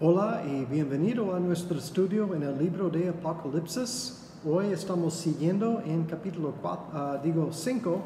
Hola 0.00 0.44
y 0.46 0.64
bienvenido 0.64 1.34
a 1.34 1.40
nuestro 1.40 1.76
estudio 1.76 2.32
en 2.32 2.44
el 2.44 2.56
libro 2.56 2.88
de 2.88 3.08
Apocalipsis. 3.08 4.30
Hoy 4.46 4.66
estamos 4.66 5.12
siguiendo 5.14 5.82
en 5.84 6.04
capítulo 6.04 6.54
4, 6.62 7.20
digo 7.24 7.48
5. 7.52 8.00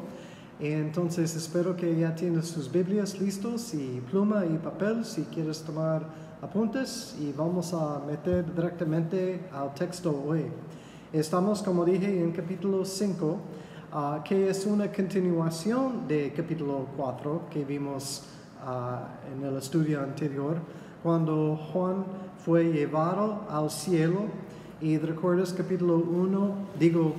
Entonces 0.59 1.35
espero 1.35 1.75
que 1.75 1.95
ya 1.95 2.15
tienes 2.15 2.47
sus 2.47 2.71
Biblias 2.71 3.19
listos 3.19 3.75
y 3.75 4.01
pluma 4.09 4.43
y 4.43 4.57
papel 4.57 5.05
si 5.05 5.21
quieres 5.25 5.61
tomar 5.61 6.01
apuntes 6.41 7.15
y 7.21 7.31
vamos 7.31 7.75
a 7.75 7.99
meter 8.07 8.43
directamente 8.55 9.47
al 9.53 9.75
texto 9.75 10.19
hoy. 10.27 10.45
Estamos, 11.11 11.61
como 11.61 11.85
dije, 11.85 12.23
en 12.23 12.31
capítulo 12.31 12.85
5, 12.85 13.37
ah, 13.91 14.23
que 14.25 14.49
es 14.49 14.65
una 14.65 14.91
continuación 14.91 16.07
de 16.07 16.33
capítulo 16.35 16.87
4 16.97 17.49
que 17.51 17.63
vimos 17.63 18.23
ah, 18.65 19.09
en 19.31 19.43
el 19.43 19.57
estudio 19.57 20.01
anterior 20.01 20.57
cuando 21.03 21.57
Juan 21.57 22.05
fue 22.43 22.71
llevado 22.71 23.45
al 23.49 23.69
cielo. 23.69 24.21
Y 24.81 24.97
recuerdas 24.97 25.53
capítulo 25.53 25.97
1, 25.97 26.55
digo, 26.79 27.13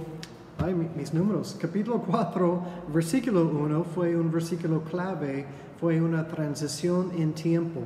ay, 0.59 0.75
mis 0.97 1.15
números, 1.15 1.57
capítulo 1.61 2.03
4, 2.03 2.63
versículo 2.93 3.47
1 3.47 3.85
fue 3.85 4.17
un 4.17 4.31
versículo 4.31 4.83
clave, 4.83 5.47
fue 5.81 6.01
una 6.01 6.27
transición 6.27 7.13
en 7.17 7.33
tiempo. 7.33 7.81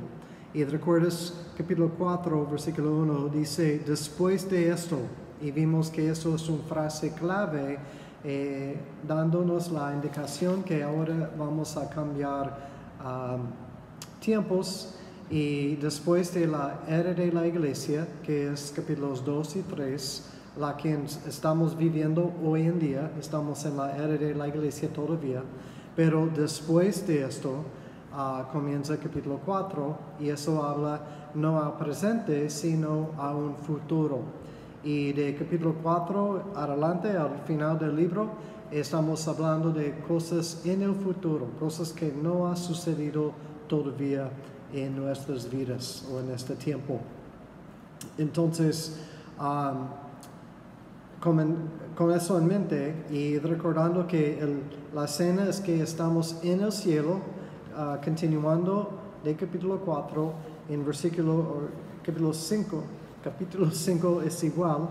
Y 0.53 0.63
recuerdas 0.63 1.45
capítulo 1.57 1.91
4, 1.97 2.47
versículo 2.47 2.91
1, 2.97 3.29
dice, 3.29 3.79
después 3.85 4.49
de 4.49 4.71
esto, 4.71 4.97
y 5.41 5.51
vimos 5.51 5.89
que 5.89 6.09
eso 6.09 6.35
es 6.35 6.49
una 6.49 6.63
frase 6.63 7.13
clave, 7.13 7.77
eh, 8.25 8.75
dándonos 9.07 9.71
la 9.71 9.93
indicación 9.93 10.63
que 10.63 10.83
ahora 10.83 11.31
vamos 11.37 11.77
a 11.77 11.89
cambiar 11.89 12.69
um, 13.01 13.43
tiempos 14.19 14.98
y 15.29 15.75
después 15.75 16.33
de 16.33 16.47
la 16.47 16.79
era 16.87 17.13
de 17.13 17.31
la 17.31 17.45
iglesia, 17.45 18.07
que 18.23 18.51
es 18.51 18.73
capítulos 18.75 19.23
2 19.23 19.57
y 19.57 19.61
3, 19.61 20.29
la 20.57 20.75
que 20.75 20.97
estamos 21.27 21.77
viviendo 21.77 22.33
hoy 22.43 22.63
en 22.63 22.79
día, 22.79 23.11
estamos 23.19 23.63
en 23.65 23.77
la 23.77 23.95
era 23.95 24.17
de 24.17 24.33
la 24.33 24.47
iglesia 24.47 24.91
todavía, 24.91 25.43
pero 25.95 26.27
después 26.35 27.05
de 27.05 27.25
esto 27.25 27.63
uh, 28.11 28.51
comienza 28.51 28.97
capítulo 28.97 29.39
4 29.45 29.97
y 30.19 30.29
eso 30.29 30.63
habla 30.63 31.29
no 31.35 31.61
al 31.61 31.77
presente, 31.77 32.49
sino 32.49 33.11
a 33.17 33.35
un 33.35 33.55
futuro. 33.55 34.21
Y 34.83 35.13
de 35.13 35.35
capítulo 35.35 35.75
4 35.83 36.53
adelante, 36.55 37.09
al 37.09 37.37
final 37.45 37.77
del 37.77 37.95
libro, 37.95 38.29
estamos 38.71 39.27
hablando 39.27 39.71
de 39.71 39.99
cosas 40.07 40.65
en 40.65 40.81
el 40.81 40.95
futuro, 40.95 41.47
cosas 41.59 41.93
que 41.93 42.11
no 42.11 42.47
han 42.47 42.57
sucedido 42.57 43.33
todavía 43.67 44.31
en 44.73 44.95
nuestras 44.95 45.49
vidas 45.49 46.07
o 46.11 46.19
en 46.19 46.31
este 46.31 46.55
tiempo. 46.55 46.99
Entonces, 48.17 48.99
con, 51.19 52.11
eso 52.13 52.37
en 52.37 52.47
mente 52.47 53.05
y 53.11 53.37
recordando 53.39 54.07
que 54.07 54.39
la 54.93 55.05
escena 55.05 55.47
es 55.49 55.59
que 55.59 55.81
estamos 55.81 56.37
en 56.43 56.61
el 56.61 56.71
cielo, 56.71 57.19
ah, 57.75 57.99
continuando 58.03 58.89
de 59.23 59.35
capítulo 59.35 59.79
4, 59.79 60.33
en 60.69 60.85
versículo 60.85 61.69
capítulo 62.03 62.33
5, 62.33 62.83
capítulo 63.23 63.71
5 63.71 64.21
es 64.21 64.43
igual, 64.43 64.89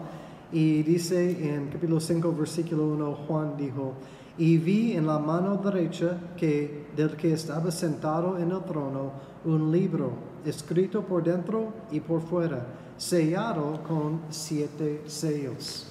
y 0.52 0.82
dice 0.82 1.54
en 1.54 1.68
capítulo 1.68 2.00
5, 2.00 2.32
versículo 2.32 2.88
1, 2.88 3.14
Juan 3.26 3.56
dijo, 3.56 3.94
y 4.36 4.56
vi 4.58 4.92
en 4.92 5.06
la 5.06 5.18
mano 5.18 5.56
derecha 5.56 6.16
que 6.36 6.86
del 6.96 7.16
que 7.16 7.32
estaba 7.32 7.70
sentado 7.70 8.38
en 8.38 8.50
el 8.50 8.62
trono 8.64 9.12
un 9.48 9.72
libro 9.72 10.12
escrito 10.44 11.02
por 11.02 11.24
dentro 11.24 11.72
y 11.90 12.00
por 12.00 12.20
fuera, 12.20 12.66
sellado 12.96 13.82
con 13.82 14.20
siete 14.28 15.02
sellos. 15.06 15.86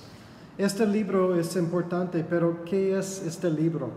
Este 0.57 0.85
libro 0.85 1.35
es 1.35 1.55
importante, 1.55 2.25
pero 2.27 2.63
¿qué 2.63 2.97
es 2.97 3.23
este 3.25 3.49
libro? 3.49 3.89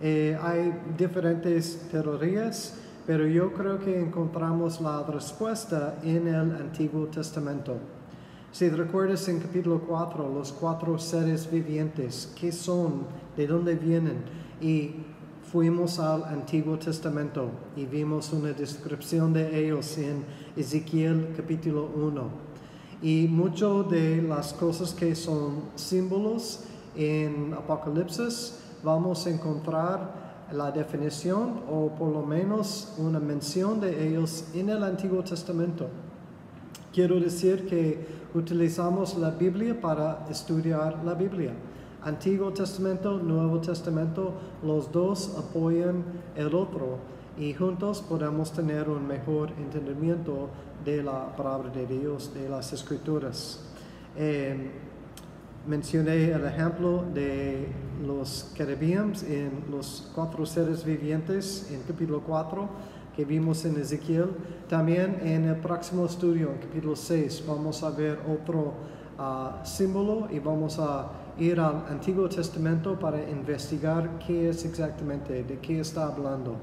Eh, 0.00 0.38
hay 0.42 0.72
diferentes 0.96 1.88
teorías, 1.90 2.74
pero 3.06 3.26
yo 3.26 3.52
creo 3.52 3.78
que 3.78 4.00
encontramos 4.00 4.80
la 4.80 5.02
respuesta 5.02 5.98
en 6.02 6.28
el 6.28 6.56
Antiguo 6.56 7.06
Testamento. 7.06 7.76
Si 8.52 8.68
recuerdas 8.68 9.28
en 9.28 9.40
capítulo 9.40 9.80
4, 9.86 10.28
los 10.34 10.52
cuatro 10.52 10.98
seres 10.98 11.50
vivientes, 11.50 12.32
¿qué 12.38 12.50
son? 12.50 13.06
¿De 13.36 13.46
dónde 13.46 13.74
vienen? 13.74 14.24
Y 14.60 14.94
fuimos 15.50 15.98
al 15.98 16.22
Antiguo 16.24 16.78
Testamento 16.78 17.50
y 17.76 17.84
vimos 17.84 18.32
una 18.32 18.52
descripción 18.52 19.32
de 19.32 19.58
ellos 19.58 19.98
en 19.98 20.24
Ezequiel 20.56 21.34
capítulo 21.36 21.90
1. 21.96 22.22
Y 23.02 23.26
mucho 23.28 23.82
de 23.82 24.22
las 24.22 24.52
cosas 24.52 24.94
que 24.94 25.16
son 25.16 25.64
símbolos 25.74 26.60
en 26.94 27.52
Apocalipsis 27.52 28.60
vamos 28.84 29.26
a 29.26 29.30
encontrar 29.30 30.46
la 30.52 30.70
definición 30.70 31.62
o 31.68 31.88
por 31.98 32.12
lo 32.12 32.22
menos 32.22 32.94
una 32.98 33.18
mención 33.18 33.80
de 33.80 34.06
ellos 34.06 34.44
en 34.54 34.68
el 34.68 34.84
Antiguo 34.84 35.24
Testamento. 35.24 35.88
Quiero 36.92 37.18
decir 37.18 37.66
que 37.66 38.06
utilizamos 38.34 39.16
la 39.16 39.30
Biblia 39.30 39.80
para 39.80 40.26
estudiar 40.30 41.02
la 41.04 41.14
Biblia. 41.14 41.52
Antiguo 42.02 42.50
Testamento, 42.52 43.18
Nuevo 43.18 43.60
Testamento, 43.60 44.32
los 44.62 44.90
dos 44.90 45.36
apoyan 45.36 46.02
el 46.34 46.54
otro 46.54 46.98
y 47.38 47.52
juntos 47.52 48.00
podemos 48.00 48.52
tener 48.52 48.88
un 48.88 49.06
mejor 49.06 49.50
entendimiento 49.58 50.48
de 50.84 51.02
la 51.02 51.36
palabra 51.36 51.68
de 51.70 51.86
Dios, 51.86 52.32
de 52.32 52.48
las 52.48 52.72
escrituras. 52.72 53.60
Eh, 54.16 54.70
mencioné 55.66 56.30
el 56.30 56.46
ejemplo 56.46 57.04
de 57.12 57.68
los 58.06 58.50
querubines 58.54 59.22
en 59.22 59.64
los 59.70 60.10
cuatro 60.14 60.46
seres 60.46 60.84
vivientes 60.84 61.70
en 61.70 61.82
capítulo 61.82 62.22
4 62.26 62.68
que 63.14 63.26
vimos 63.26 63.64
en 63.66 63.78
Ezequiel. 63.78 64.30
También 64.70 65.20
en 65.22 65.44
el 65.44 65.56
próximo 65.56 66.06
estudio, 66.06 66.50
en 66.50 66.58
capítulo 66.60 66.96
6, 66.96 67.44
vamos 67.46 67.82
a 67.82 67.90
ver 67.90 68.20
otro 68.26 68.72
ah, 69.18 69.60
símbolo 69.64 70.28
y 70.30 70.38
vamos 70.38 70.78
a 70.78 71.10
ir 71.40 71.58
al 71.58 71.86
Antiguo 71.88 72.28
Testamento 72.28 72.98
para 72.98 73.18
investigar 73.28 74.18
qué 74.24 74.50
es 74.50 74.64
exactamente, 74.66 75.42
de 75.42 75.58
qué 75.58 75.80
está 75.80 76.06
hablando. 76.06 76.56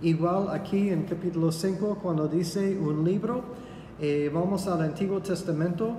Igual 0.00 0.48
aquí 0.50 0.90
en 0.90 1.02
capítulo 1.04 1.50
5, 1.50 1.98
cuando 2.00 2.28
dice 2.28 2.78
un 2.78 3.04
libro, 3.04 3.42
eh, 4.00 4.30
vamos 4.32 4.68
al 4.68 4.80
Antiguo 4.82 5.20
Testamento 5.20 5.96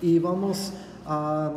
y 0.00 0.20
vamos 0.20 0.72
a 1.04 1.50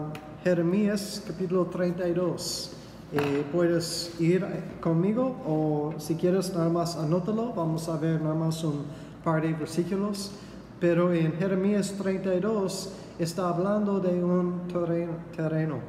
Jeremías 0.44 1.24
capítulo 1.26 1.68
32. 1.68 2.72
Eh, 3.14 3.46
puedes 3.52 4.20
ir 4.20 4.44
conmigo 4.82 5.36
o 5.46 5.94
si 6.00 6.16
quieres 6.16 6.52
nada 6.54 6.70
más 6.70 6.96
anótalo, 6.98 7.54
vamos 7.54 7.88
a 7.90 7.98
ver 7.98 8.20
nada 8.20 8.34
más 8.34 8.64
un 8.64 8.86
par 9.24 9.44
de 9.44 9.54
versículos. 9.54 10.32
Pero 10.80 11.14
en 11.14 11.34
Jeremías 11.34 11.94
32 11.98 12.92
está 13.20 13.50
hablando 13.50 14.00
de 14.00 14.24
un 14.24 14.68
terreno, 14.68 15.80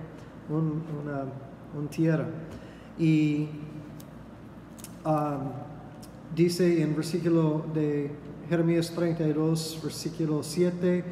una, 0.49 1.25
tierra. 1.91 2.27
Y 2.99 3.49
um, 5.05 5.51
dice 6.35 6.83
en 6.83 6.95
versículo 6.95 7.65
de 7.73 8.11
Jeremías 8.49 8.93
32, 8.95 9.81
versículo 9.83 10.43
7, 10.43 11.05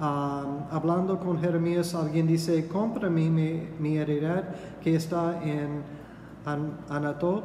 hablando 0.00 1.18
con 1.20 1.40
Jeremías, 1.40 1.94
alguien 1.94 2.26
dice, 2.26 2.66
compra 2.66 3.08
mi, 3.08 3.28
mi 3.30 3.96
heredad 3.96 4.44
que 4.82 4.96
está 4.96 5.42
en 5.42 5.82
Anatot, 6.88 7.44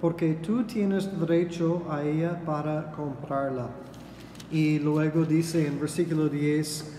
porque 0.00 0.34
tú 0.34 0.64
tienes 0.64 1.18
derecho 1.18 1.82
a 1.88 2.02
ella 2.02 2.40
para 2.44 2.92
comprarla. 2.92 3.68
Y 4.50 4.78
luego 4.78 5.24
dice 5.24 5.66
en 5.66 5.80
versículo 5.80 6.28
10, 6.28 6.93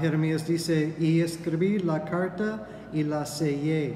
Jeremías 0.00 0.46
dice, 0.46 0.94
y 0.98 1.20
escribí 1.20 1.78
la 1.78 2.04
carta 2.04 2.66
y 2.92 3.02
la 3.02 3.24
sellé, 3.24 3.94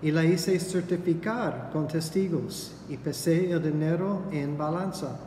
y 0.00 0.10
la 0.10 0.24
hice 0.24 0.58
certificar 0.58 1.70
con 1.72 1.86
testigos, 1.86 2.74
y 2.88 2.96
pesé 2.96 3.50
el 3.50 3.62
dinero 3.62 4.22
en 4.32 4.56
balanza. 4.56 5.18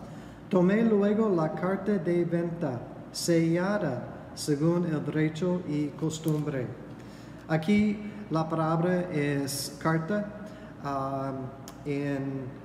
Tomé 0.49 0.83
luego 0.83 1.29
la 1.29 1.53
carta 1.53 1.93
de 1.93 2.25
venta, 2.25 2.79
sellada 3.11 4.07
según 4.35 4.85
el 4.85 5.05
derecho 5.05 5.61
y 5.67 5.87
costumbre. 5.87 6.65
Aquí 7.47 7.97
la 8.29 8.47
palabra 8.47 9.11
es 9.11 9.77
carta. 9.81 10.25
Um, 10.83 11.45
en, 11.85 12.61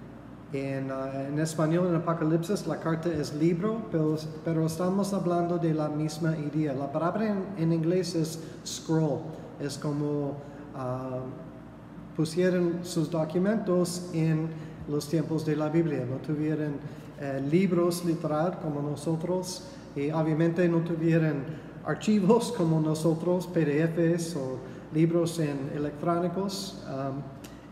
en, 0.53 0.91
uh, 0.91 1.29
en, 1.29 1.39
español, 1.39 1.89
en 1.89 1.97
Apocalipsis, 1.97 2.67
la 2.67 2.79
carta 2.79 3.09
es 3.09 3.35
libro, 3.35 3.83
pero, 3.91 4.17
pero 4.45 4.67
estamos 4.67 5.13
hablando 5.13 5.59
de 5.59 5.75
la 5.75 5.89
misma 5.89 6.37
idea. 6.37 6.73
La 6.73 6.91
palabra 6.91 7.35
en, 7.57 7.73
inglés 7.73 8.15
es 8.15 8.39
scroll. 8.65 9.21
Es 9.61 9.77
como 9.77 10.37
uh, 10.75 12.17
pusieron 12.17 12.81
sus 12.83 13.11
documentos 13.11 14.09
en 14.13 14.49
los 14.89 15.09
tiempos 15.09 15.45
de 15.45 15.57
la 15.57 15.69
Biblia, 15.69 16.05
lo 16.09 16.17
tuvieron 16.17 16.75
eh, 17.21 17.43
libros 17.51 18.05
literal 18.05 18.59
como 18.61 18.83
nosotros 18.83 19.65
y 19.95 20.11
obviamente 20.11 20.69
no 20.69 20.79
tuvieran 20.81 21.45
archivos 21.85 22.53
como 22.57 22.81
nosotros, 22.81 23.47
PDFs 23.47 24.37
o 24.37 24.59
libros 24.95 25.39
en 25.39 25.71
electrónicos. 25.75 26.83
Um, 26.87 27.23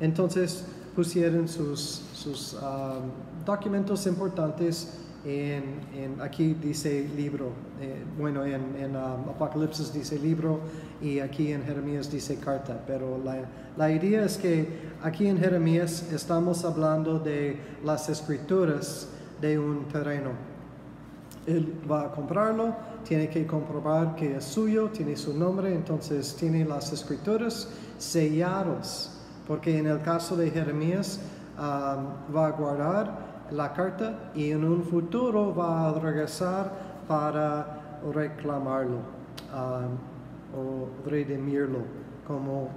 entonces 0.00 0.64
pusieron 0.94 1.49
sus, 1.49 2.02
sus 2.14 2.55
um, 2.55 3.11
documentos 3.44 4.06
importantes 4.06 5.00
en, 5.25 6.20
aquí 6.20 6.55
dice 6.55 7.08
libro, 7.17 7.52
eh, 7.81 8.05
bueno, 8.19 8.44
en, 8.44 8.94
um, 8.94 9.29
Apocalipsis 9.31 9.93
dice 9.93 10.19
libro 10.19 10.61
y 11.00 11.19
aquí 11.19 11.52
en 11.52 11.64
Jeremías 11.64 12.11
dice 12.11 12.37
carta, 12.37 12.82
pero 12.87 13.19
la, 13.25 13.43
la, 13.76 13.91
idea 13.91 14.25
es 14.25 14.37
que 14.37 14.69
aquí 15.02 15.26
en 15.26 15.38
Jeremías 15.38 16.12
estamos 16.12 16.64
hablando 16.64 17.19
de 17.19 17.58
las 17.82 18.08
escrituras 18.11 19.08
de 19.41 19.58
un 19.58 19.88
terreno. 19.88 20.31
Él 21.46 21.75
va 21.91 22.05
a 22.05 22.11
comprarlo, 22.12 22.75
tiene 23.06 23.29
que 23.29 23.46
comprobar 23.46 24.17
que 24.17 24.37
es 24.37 24.44
suyo, 24.44 24.91
tiene 24.91 25.17
su 25.17 25.35
nombre, 25.35 25.75
entonces 25.75 26.35
tiene 26.37 26.64
las 26.64 26.93
escrituras 26.93 27.69
sellados, 27.99 29.11
porque 29.46 29.79
en 29.79 29.87
el 29.87 30.00
caso 30.02 30.37
de 30.37 30.50
Jeremías 30.50 31.20
um, 31.58 32.35
va 32.35 32.46
a 32.46 32.50
guardar 32.50 33.19
la 33.50 33.73
carta 33.73 34.31
y 34.35 34.50
en 34.50 34.64
un 34.64 34.82
futuro 34.82 35.55
va 35.55 35.91
a 35.91 35.99
regresar 35.99 36.73
para 37.06 38.00
reclamarlo 38.12 38.99
um, 39.52 40.58
o 40.58 40.88
redimirlo 41.08 41.81
como 42.26 42.70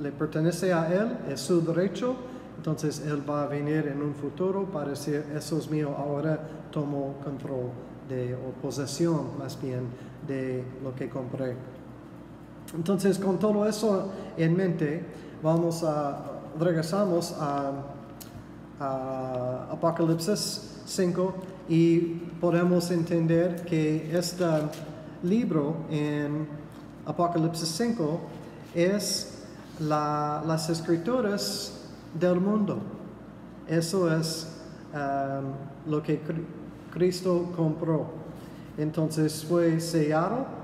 le 0.00 0.12
pertenece 0.12 0.72
a 0.72 0.92
él, 0.92 1.18
es 1.28 1.40
su 1.40 1.60
derecho, 1.60 2.14
entonces 2.56 3.00
él 3.06 3.28
va 3.28 3.44
a 3.44 3.46
venir 3.46 3.88
en 3.88 4.02
un 4.02 4.14
futuro 4.14 4.64
para 4.64 4.90
decir, 4.90 5.24
eso 5.34 5.58
es 5.58 5.70
mío, 5.70 5.94
ahora 5.96 6.38
tomo 6.70 7.16
control 7.24 7.70
de, 8.08 8.34
o 8.34 8.52
posesión 8.62 9.38
más 9.38 9.60
bien 9.60 9.88
de 10.26 10.64
lo 10.82 10.94
que 10.94 11.08
compré. 11.08 11.54
Entonces 12.74 13.18
con 13.18 13.38
todo 13.38 13.66
eso 13.66 14.12
en 14.36 14.56
mente, 14.56 15.04
vamos 15.42 15.82
a, 15.82 16.40
regresamos 16.58 17.34
a 17.38 17.72
Apocalipsis 19.70 20.82
5 20.86 21.34
y 21.68 21.98
podemos 22.40 22.90
entender 22.90 23.64
que 23.64 24.16
este 24.16 24.44
libro 25.22 25.76
en 25.90 26.46
Apocalipsis 27.04 27.68
5 27.68 28.20
es 28.74 29.44
las 29.80 30.68
escrituras 30.70 31.80
del 32.18 32.40
mundo. 32.40 32.78
Eso 33.66 34.12
es 34.14 34.48
um, 34.94 35.90
lo 35.90 36.02
que 36.02 36.20
Cristo 36.92 37.52
compró. 37.54 38.06
Entonces 38.78 39.44
fue 39.44 39.80
sellado 39.80 40.57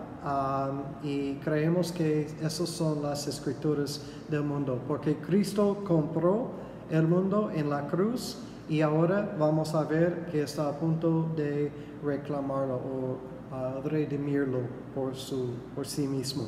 y 1.03 1.35
creemos 1.35 1.93
que 1.93 2.27
esas 2.43 2.69
son 2.69 3.03
las 3.03 3.27
escrituras 3.27 4.01
del 4.29 4.43
mundo, 4.43 4.81
porque 4.89 5.17
Cristo 5.17 5.83
compró 5.85 6.51
el 6.91 7.07
mundo 7.07 7.51
en 7.55 7.69
la 7.69 7.87
cruz 7.87 8.39
y 8.69 8.81
ahora 8.81 9.37
vamos 9.39 9.75
a 9.75 9.85
ver 9.85 10.27
que 10.31 10.43
está 10.43 10.69
a 10.69 10.73
punto 10.73 11.29
de 11.37 11.71
reclamarlo 12.03 12.77
o 12.77 13.19
uh, 13.55 13.89
redimirlo 13.89 14.61
por, 14.95 15.15
su, 15.15 15.51
por 15.75 15.87
sí 15.87 16.07
mismo. 16.07 16.45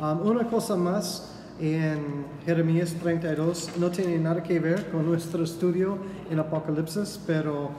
Una 0.00 0.48
cosa 0.48 0.76
más 0.76 1.36
en 1.60 2.24
Jeremías 2.46 2.94
32 2.94 3.72
no 3.78 3.90
tiene 3.90 4.18
nada 4.18 4.42
que 4.42 4.58
ver 4.58 4.90
con 4.90 5.04
nuestro 5.04 5.44
estudio 5.44 5.98
en 6.30 6.38
Apocalipsis, 6.38 7.20
pero 7.26 7.70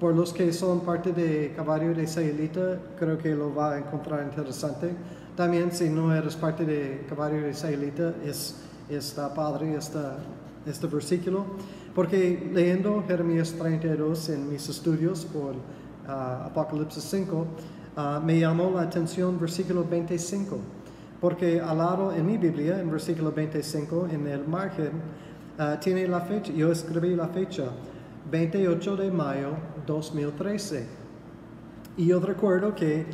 por 0.00 0.14
los 0.14 0.32
que 0.32 0.52
son 0.52 0.80
parte 0.80 1.12
de 1.12 1.52
Caballo 1.54 1.94
de 1.94 2.06
Saelita, 2.06 2.78
creo 2.98 3.16
que 3.16 3.34
lo 3.34 3.54
va 3.54 3.74
a 3.74 3.78
encontrar 3.78 4.24
interesante. 4.24 4.90
También 5.36 5.72
si 5.72 5.88
no 5.88 6.14
eres 6.14 6.36
parte 6.36 6.64
de 6.64 7.04
Caballo 7.08 7.42
de 7.42 7.54
Saelita, 7.54 8.14
es, 8.24 8.56
está 8.88 9.32
padre, 9.32 9.76
está 9.76 10.18
este 10.66 10.86
versículo, 10.86 11.44
porque 11.94 12.50
leyendo 12.52 13.04
Jeremías 13.06 13.54
32 13.58 14.30
en 14.30 14.48
mis 14.48 14.68
estudios 14.68 15.24
por 15.26 15.54
uh, 15.54 16.46
Apocalipsis 16.46 17.04
5, 17.04 17.46
uh, 17.96 18.20
me 18.24 18.40
llamó 18.40 18.70
la 18.70 18.82
atención 18.82 19.38
versículo 19.38 19.84
25, 19.84 20.58
porque 21.20 21.60
al 21.60 21.78
lado 21.78 22.12
en 22.12 22.26
mi 22.26 22.36
Biblia, 22.36 22.80
en 22.80 22.90
versículo 22.90 23.30
25, 23.30 24.08
en 24.10 24.26
el 24.26 24.46
margen, 24.46 24.92
uh, 25.58 25.78
tiene 25.80 26.08
la 26.08 26.20
fecha, 26.20 26.52
yo 26.52 26.72
escribí 26.72 27.14
la 27.14 27.28
fecha, 27.28 27.64
28 28.30 28.96
de 28.96 29.10
mayo 29.10 29.50
2013. 29.86 30.86
Y 31.96 32.06
yo 32.06 32.20
recuerdo 32.20 32.74
que 32.74 33.06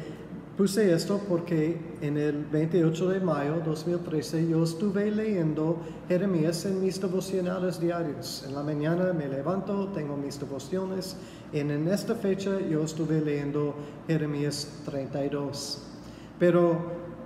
Puse 0.61 0.93
esto 0.93 1.19
porque 1.27 1.81
en 2.03 2.19
el 2.19 2.45
28 2.45 3.09
de 3.09 3.21
mayo 3.21 3.63
2013 3.65 4.47
yo 4.47 4.63
estuve 4.63 5.11
leyendo 5.11 5.79
Jeremías 6.07 6.67
en 6.67 6.83
mis 6.83 7.01
devocionales 7.01 7.81
diarios. 7.81 8.45
En 8.47 8.55
la 8.55 8.63
mañana 8.63 9.11
me 9.15 9.27
levanto, 9.27 9.89
tengo 9.95 10.19
mis 10.19 10.39
devociones 10.39 11.17
y 11.51 11.61
en 11.61 11.89
esta 11.89 12.15
fecha 12.15 12.61
yo 12.61 12.83
estuve 12.83 13.23
leyendo 13.23 13.75
Jeremías 14.07 14.83
32. 14.85 15.83
Pero, 16.39 16.77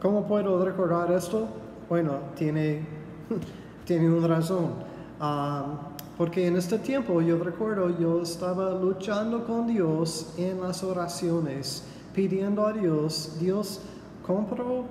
¿cómo 0.00 0.29
puedo 0.29 0.64
recordar 0.64 1.11
esto? 1.11 1.49
Bueno, 1.88 2.20
tiene, 2.37 2.87
tiene 3.85 4.12
una 4.12 4.29
razón. 4.29 4.75
Ah, 5.19 5.94
porque 6.16 6.46
en 6.46 6.56
este 6.56 6.78
tiempo 6.78 7.20
yo 7.20 7.38
recuerdo, 7.43 7.99
yo 7.99 8.22
estaba 8.22 8.70
luchando 8.72 9.44
con 9.44 9.66
Dios 9.66 10.34
en 10.37 10.61
las 10.61 10.84
oraciones 10.84 11.84
pidiendo 12.14 12.66
a 12.66 12.72
Dios, 12.72 13.37
Dios 13.40 13.81
compró 14.25 14.84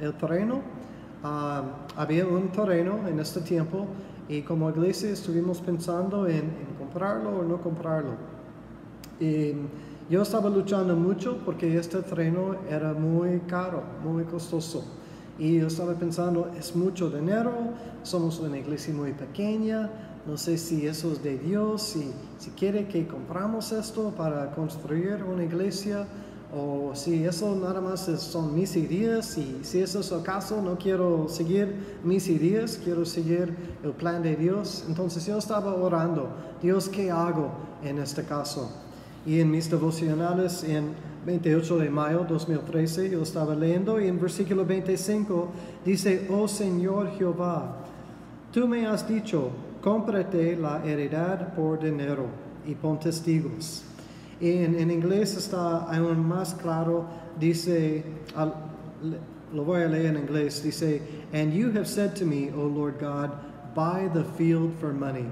el 0.00 0.14
terreno. 0.14 0.60
Ah, 1.22 1.62
había 1.96 2.26
un 2.26 2.48
terreno 2.48 2.98
en 3.08 3.20
este 3.20 3.40
tiempo 3.40 3.86
y 4.28 4.42
como 4.42 4.68
iglesia 4.70 5.10
estuvimos 5.10 5.60
pensando 5.60 6.26
en, 6.26 6.50
comprarlo 6.78 7.38
o 7.38 7.42
no 7.44 7.60
comprarlo. 7.60 8.12
Y 9.20 9.54
yo 10.10 10.22
estaba 10.22 10.50
luchando 10.50 10.94
mucho 10.96 11.38
porque 11.44 11.78
este 11.78 12.02
terreno 12.02 12.56
era 12.68 12.92
muy 12.92 13.40
caro, 13.46 13.82
muy 14.04 14.24
costoso. 14.24 14.84
Y 15.38 15.58
yo 15.58 15.66
estaba 15.66 15.94
pensando, 15.94 16.50
es 16.58 16.74
mucho 16.74 17.10
dinero, 17.10 17.52
somos 18.02 18.40
una 18.40 18.58
iglesia 18.58 18.94
muy 18.94 19.12
pequeña, 19.12 19.90
no 20.26 20.36
sé 20.36 20.58
si 20.58 20.86
eso 20.86 21.12
es 21.12 21.22
de 21.22 21.38
Dios, 21.38 21.82
si, 21.82 22.10
si 22.38 22.50
quiere 22.50 22.88
que 22.88 23.06
compramos 23.06 23.70
esto 23.72 24.12
para 24.16 24.50
construir 24.52 25.22
una 25.22 25.44
iglesia 25.44 26.06
o 26.54 26.94
si 26.94 27.24
eso 27.24 27.54
nada 27.56 27.80
más 27.80 28.00
son 28.00 28.54
mis 28.54 28.76
ideas 28.76 29.36
y 29.36 29.60
si 29.62 29.80
eso 29.80 30.00
es 30.00 30.10
el 30.10 30.22
caso, 30.22 30.62
no 30.62 30.78
quiero 30.78 31.28
seguir 31.28 31.98
mis 32.02 32.28
ideas, 32.28 32.80
quiero 32.82 33.04
seguir 33.04 33.54
el 33.82 33.92
plan 33.92 34.22
de 34.22 34.36
Dios. 34.36 34.84
Entonces 34.88 35.26
yo 35.26 35.38
estaba 35.38 35.74
orando, 35.74 36.28
Dios, 36.62 36.88
¿qué 36.88 37.10
hago 37.10 37.50
en 37.82 37.98
este 37.98 38.24
caso? 38.24 38.70
Y 39.26 39.40
en 39.40 39.50
mis 39.50 39.70
devocionales 39.70 40.62
en 40.64 40.94
28 41.26 41.78
de 41.78 41.90
mayo 41.90 42.24
2013 42.28 43.10
yo 43.10 43.22
estaba 43.22 43.52
leyendo 43.52 44.00
y 44.00 44.06
en 44.06 44.20
versículo 44.20 44.64
25 44.64 45.48
dice, 45.84 46.28
oh 46.30 46.46
Señor 46.46 47.10
Jehová, 47.18 47.78
tú 48.52 48.68
me 48.68 48.86
has 48.86 49.08
dicho, 49.08 49.50
cómprate 49.82 50.56
la 50.56 50.84
heredad 50.86 51.52
por 51.54 51.80
dinero 51.80 52.26
y 52.64 52.76
pon 52.76 53.00
testigos. 53.00 53.82
En, 54.40 54.78
en 54.78 54.90
inglés 54.90 55.36
está 55.36 55.78
aún 55.92 56.24
más 56.28 56.54
claro, 56.54 57.06
dice, 57.40 58.04
lo 59.52 59.64
voy 59.64 59.82
a 59.82 59.88
leer 59.88 60.06
en 60.06 60.18
inglés, 60.18 60.62
dice, 60.62 61.02
and 61.32 61.52
you 61.52 61.72
have 61.72 61.88
said 61.88 62.14
to 62.14 62.24
me, 62.24 62.52
O 62.54 62.68
Lord 62.68 63.00
God, 63.00 63.32
buy 63.74 64.08
the 64.14 64.24
field 64.36 64.72
for 64.78 64.92
money. 64.92 65.26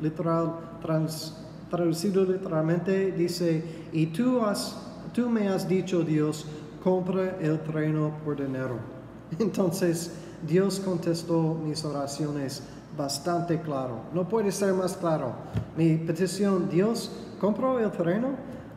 Literal, 0.00 0.62
trans, 0.80 1.34
traducido 1.70 2.24
literalmente, 2.24 3.12
dice, 3.12 3.62
y 3.92 4.06
tú, 4.06 4.40
has, 4.40 4.85
tú 5.16 5.30
me 5.30 5.48
has 5.48 5.66
dicho, 5.66 6.02
Dios, 6.02 6.44
compra 6.84 7.38
el 7.40 7.58
terreno 7.60 8.12
por 8.22 8.36
dinero. 8.36 8.76
Entonces, 9.38 10.12
Dios 10.46 10.78
contestó 10.78 11.54
mis 11.54 11.82
oraciones 11.86 12.62
bastante 12.98 13.58
claro. 13.62 14.02
No 14.12 14.28
puede 14.28 14.52
ser 14.52 14.74
más 14.74 14.94
claro. 14.94 15.32
Mi 15.74 15.96
petición, 15.96 16.68
Dios, 16.68 17.10
¿compró 17.40 17.80
el 17.80 17.90
terreno? 17.92 18.28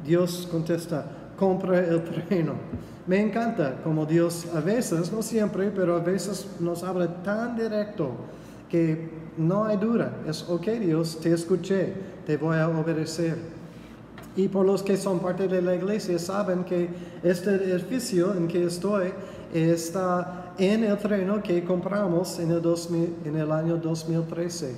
Dios 0.05 0.47
contesta, 0.49 1.05
compra 1.37 1.79
el 1.79 2.05
terreno. 2.05 2.53
Me 3.05 3.19
encanta 3.19 3.81
como 3.83 4.05
Dios 4.05 4.47
a 4.55 4.61
veces, 4.61 5.11
no 5.11 5.21
siempre, 5.21 5.69
pero 5.71 5.97
a 5.97 5.99
veces 5.99 6.47
nos 6.61 6.83
habla 6.83 7.21
tan 7.21 7.57
directo 7.57 8.11
que 8.69 9.09
no 9.37 9.65
hay 9.65 9.75
duda. 9.75 10.13
Es, 10.25 10.47
ok 10.47 10.67
Dios, 10.79 11.19
te 11.19 11.33
escuché, 11.33 11.93
te 12.25 12.37
voy 12.37 12.57
a 12.57 12.69
obedecer. 12.69 13.58
Y 14.39 14.47
por 14.47 14.65
los 14.65 14.83
que 14.83 14.95
son 14.95 15.19
parte 15.19 15.49
de 15.49 15.61
la 15.61 15.75
iglesia 15.75 16.17
saben 16.17 16.63
que 16.63 16.87
este 17.23 17.55
edificio 17.55 18.33
en 18.33 18.47
que 18.47 18.63
estoy 18.63 19.11
está 19.53 20.53
en 20.57 20.85
el 20.85 20.97
terreno 20.97 21.43
que 21.43 21.61
compramos 21.65 22.39
en 22.39 22.51
el, 22.51 22.61
en 23.25 23.35
el 23.35 23.51
año 23.51 23.75
2013. 23.75 24.77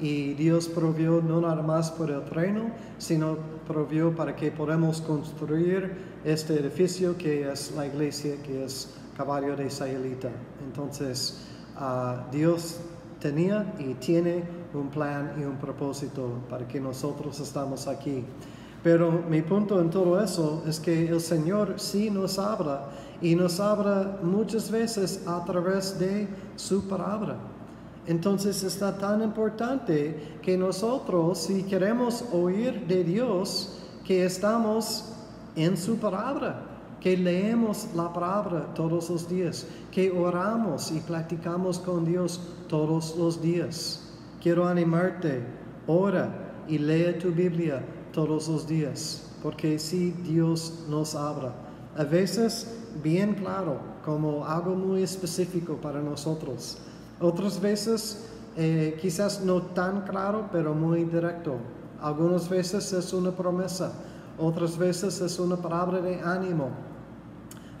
Y 0.00 0.32
Dios 0.32 0.66
provió 0.66 1.20
no 1.20 1.42
nada 1.42 1.60
más 1.60 1.90
por 1.90 2.10
el 2.10 2.24
reino, 2.24 2.70
sino 2.96 3.36
provió 3.68 4.16
para 4.16 4.34
que 4.34 4.50
podamos 4.50 5.02
construir 5.02 5.92
este 6.24 6.54
edificio 6.54 7.14
que 7.18 7.52
es 7.52 7.70
la 7.76 7.86
iglesia, 7.86 8.36
que 8.42 8.64
es 8.64 8.94
caballo 9.14 9.54
de 9.56 9.68
Sayelita. 9.68 10.30
Entonces, 10.66 11.48
ah, 11.76 12.26
Dios 12.32 12.80
tenía 13.20 13.74
y 13.78 13.92
tiene 13.92 14.42
un 14.72 14.88
plan 14.88 15.34
y 15.38 15.44
un 15.44 15.58
propósito 15.58 16.30
para 16.48 16.66
que 16.66 16.80
nosotros 16.80 17.38
estamos 17.40 17.86
aquí. 17.86 18.24
Pero 18.82 19.12
mi 19.28 19.42
punto 19.42 19.80
en 19.80 19.90
todo 19.90 20.20
eso 20.20 20.62
es 20.66 20.80
que 20.80 21.08
el 21.08 21.20
Señor 21.20 21.74
sí 21.76 22.10
nos 22.10 22.38
habla 22.38 22.88
y 23.20 23.36
nos 23.36 23.60
habla 23.60 24.18
muchas 24.22 24.70
veces 24.70 25.22
a 25.26 25.44
través 25.44 25.98
de 25.98 26.28
su 26.56 26.88
palabra. 26.88 27.36
Entonces 28.06 28.64
está 28.64 28.98
tan 28.98 29.22
importante 29.22 30.36
que 30.42 30.58
nosotros, 30.58 31.38
si 31.38 31.62
queremos 31.62 32.24
oír 32.32 32.84
de 32.88 33.04
Dios, 33.04 33.78
que 34.04 34.24
estamos 34.24 35.12
en 35.54 35.76
su 35.76 35.98
palabra, 35.98 36.64
que 37.00 37.16
leemos 37.16 37.86
la 37.94 38.12
palabra 38.12 38.74
todos 38.74 39.08
los 39.08 39.28
días, 39.28 39.66
que 39.92 40.10
oramos 40.10 40.90
y 40.90 40.98
platicamos 40.98 41.78
con 41.78 42.04
Dios 42.04 42.40
todos 42.68 43.16
los 43.16 43.40
días. 43.40 44.12
Quiero 44.42 44.66
animarte, 44.66 45.44
ora 45.86 46.64
y 46.66 46.78
lee 46.78 47.12
tu 47.20 47.30
Biblia 47.30 47.84
todos 48.12 48.48
los 48.48 48.66
días, 48.66 49.22
porque 49.42 49.78
si 49.78 50.10
Dios 50.10 50.84
nos 50.88 51.14
habla. 51.14 51.52
A 51.96 52.04
veces 52.04 52.68
bien 53.02 53.34
claro, 53.34 53.78
como 54.04 54.46
algo 54.46 54.74
muy 54.74 55.02
específico 55.02 55.76
para 55.76 56.00
nosotros. 56.00 56.78
Otras 57.20 57.60
veces 57.60 58.24
eh, 58.56 58.98
quizás 59.00 59.42
no 59.42 59.62
tan 59.62 60.02
claro, 60.02 60.48
pero 60.52 60.74
muy 60.74 61.04
directo. 61.04 61.54
Algunas 62.00 62.48
veces 62.48 62.92
es 62.92 63.12
una 63.12 63.30
promesa, 63.30 63.92
otras 64.38 64.76
veces 64.76 65.20
es 65.20 65.38
una 65.38 65.56
palabra 65.56 66.00
de 66.00 66.20
ánimo. 66.20 66.70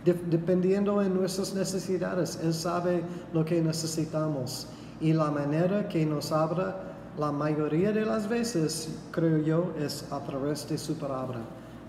dependiendo 0.04 1.00
en 1.00 1.14
nuestras 1.14 1.54
necesidades, 1.54 2.38
Él 2.42 2.52
sabe 2.52 3.04
lo 3.32 3.44
que 3.44 3.62
necesitamos 3.62 4.66
y 5.00 5.12
la 5.12 5.30
manera 5.30 5.88
que 5.88 6.04
nos 6.04 6.32
habla 6.32 6.91
la 7.18 7.30
mayoría 7.32 7.92
de 7.92 8.04
las 8.04 8.28
veces, 8.28 8.88
creo 9.10 9.38
yo, 9.38 9.72
es 9.78 10.10
a 10.10 10.20
través 10.20 10.68
de 10.68 10.78
su 10.78 10.94
palabra. 10.94 11.40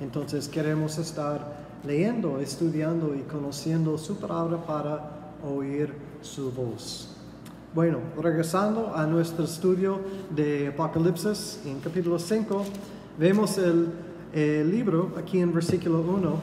Entonces 0.02 0.48
queremos 0.48 0.98
estar 0.98 1.64
leyendo, 1.86 2.40
estudiando 2.40 3.16
y 3.16 3.20
conociendo 3.22 3.98
su 3.98 4.18
palabra 4.18 4.58
para 4.66 5.12
oír 5.44 5.94
su 6.22 6.52
voz. 6.52 7.10
Bueno, 7.74 7.98
regresando 8.22 8.94
a 8.96 9.06
nuestro 9.08 9.46
estudio 9.46 10.00
de 10.30 10.68
Apocalipsis 10.68 11.60
en 11.66 11.80
capítulo 11.80 12.20
5, 12.20 12.66
vemos 13.18 13.58
el, 13.58 13.90
libro 14.70 15.12
aquí 15.18 15.40
en 15.40 15.54
versículo 15.54 16.02
1 16.02 16.40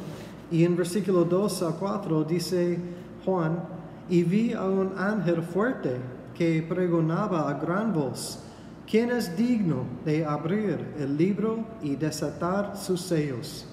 y 0.53 0.65
en 0.65 0.77
versículo 0.77 1.25
2 1.25 1.63
a 1.63 1.73
4 1.73 2.25
dice 2.25 2.79
Juan, 3.25 3.63
y 4.09 4.23
vi 4.23 4.53
a 4.53 4.63
un 4.63 4.93
ángel 4.97 5.43
fuerte 5.43 5.97
que 6.37 6.65
pregonaba 6.69 7.49
a 7.49 7.55
gran 7.55 7.93
voz, 7.93 8.41
¿quién 8.90 9.11
es 9.12 9.37
digno 9.37 9.85
de 10.04 10.25
abrir 10.25 10.78
el 10.99 11.16
libro 11.16 11.64
y 11.80 11.94
desatar 11.94 12.76
sus 12.76 13.02
sellos? 13.02 13.66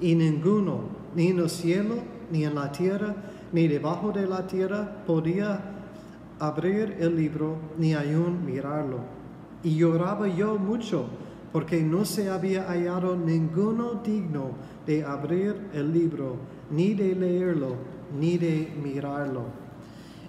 Y 0.00 0.14
ninguno, 0.14 0.80
ni 1.14 1.28
en 1.28 1.38
el 1.38 1.48
cielo, 1.48 1.96
ni 2.30 2.44
en 2.44 2.56
la 2.56 2.72
tierra, 2.72 3.14
ni 3.52 3.68
debajo 3.68 4.10
de 4.10 4.26
la 4.26 4.46
tierra, 4.46 5.04
podía 5.06 5.60
abrir 6.40 6.96
el 6.98 7.16
libro 7.16 7.56
ni 7.78 7.94
aún 7.94 8.44
mirarlo. 8.44 8.98
Y 9.62 9.76
lloraba 9.76 10.28
yo 10.28 10.58
mucho 10.58 11.06
porque 11.52 11.80
no 11.82 12.04
se 12.04 12.28
había 12.28 12.64
hallado 12.64 13.16
ninguno 13.16 13.94
digno 14.04 14.50
de 14.86 15.04
abrir 15.04 15.56
el 15.72 15.92
libro, 15.92 16.36
ni 16.70 16.94
de 16.94 17.14
leerlo, 17.14 17.76
ni 18.18 18.38
de 18.38 18.72
mirarlo. 18.82 19.42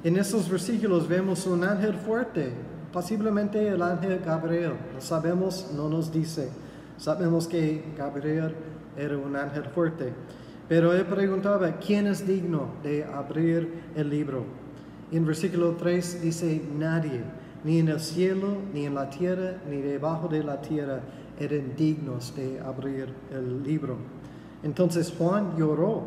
En 0.04 0.18
estos 0.18 0.50
versículos 0.50 1.08
vemos 1.08 1.46
un 1.46 1.64
ángel 1.64 1.96
fuerte, 1.96 2.54
posiblemente 2.92 3.68
el 3.68 3.82
ángel 3.82 4.20
Gabriel. 4.26 4.74
Lo 4.94 5.02
sabemos, 5.02 5.72
no 5.76 5.90
nos 5.90 6.12
dice. 6.12 6.50
Sabemos 6.98 7.48
que 7.48 7.84
Gabriel 7.98 8.56
era 8.98 9.18
un 9.18 9.36
ángel 9.36 9.66
fuerte. 9.66 10.14
Pero 10.68 10.94
él 10.94 11.06
preguntaba, 11.06 11.78
¿quién 11.78 12.08
es 12.08 12.28
digno 12.28 12.74
de 12.84 13.04
abrir 13.04 13.82
el 13.96 14.10
libro? 14.10 14.44
En 15.12 15.26
versículo 15.26 15.72
3 15.72 16.22
dice, 16.22 16.62
nadie, 16.78 17.24
ni 17.64 17.80
en 17.80 17.90
el 17.90 18.00
cielo, 18.00 18.58
ni 18.74 18.86
en 18.86 18.94
la 18.94 19.10
tierra, 19.10 19.58
ni 19.68 19.78
debajo 19.78 20.28
de 20.28 20.44
la 20.44 20.62
tierra, 20.62 21.00
eran 21.40 21.76
dignos 21.76 22.36
de 22.36 22.60
abrir 22.60 23.08
el 23.32 23.64
libro. 23.64 23.98
Entonces 24.62 25.14
Juan 25.18 25.56
lloró, 25.58 26.04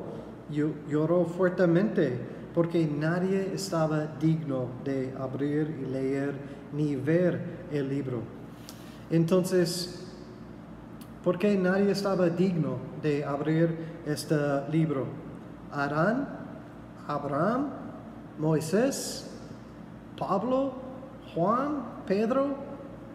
lloró 0.89 1.25
fuertemente, 1.25 2.19
porque 2.55 2.87
nadie 2.87 3.51
estaba 3.55 4.07
digno 4.21 4.67
de 4.85 5.13
abrir 5.19 5.75
y 5.83 5.91
leer 5.91 6.35
ni 6.73 6.97
ver 6.97 7.67
el 7.71 7.89
libro. 7.89 8.23
Entonces, 9.11 10.07
¿por 11.23 11.39
qué 11.39 11.57
nadie 11.57 11.91
estaba 11.91 12.29
digno 12.29 12.79
de 13.03 13.25
abrir 13.25 13.77
este 14.07 14.37
libro? 14.71 15.07
Adán, 15.71 16.29
Abraham, 17.07 17.69
Moisés, 18.39 19.31
Pablo, 20.19 20.73
Juan, 21.35 21.85
Pedro, 22.07 22.55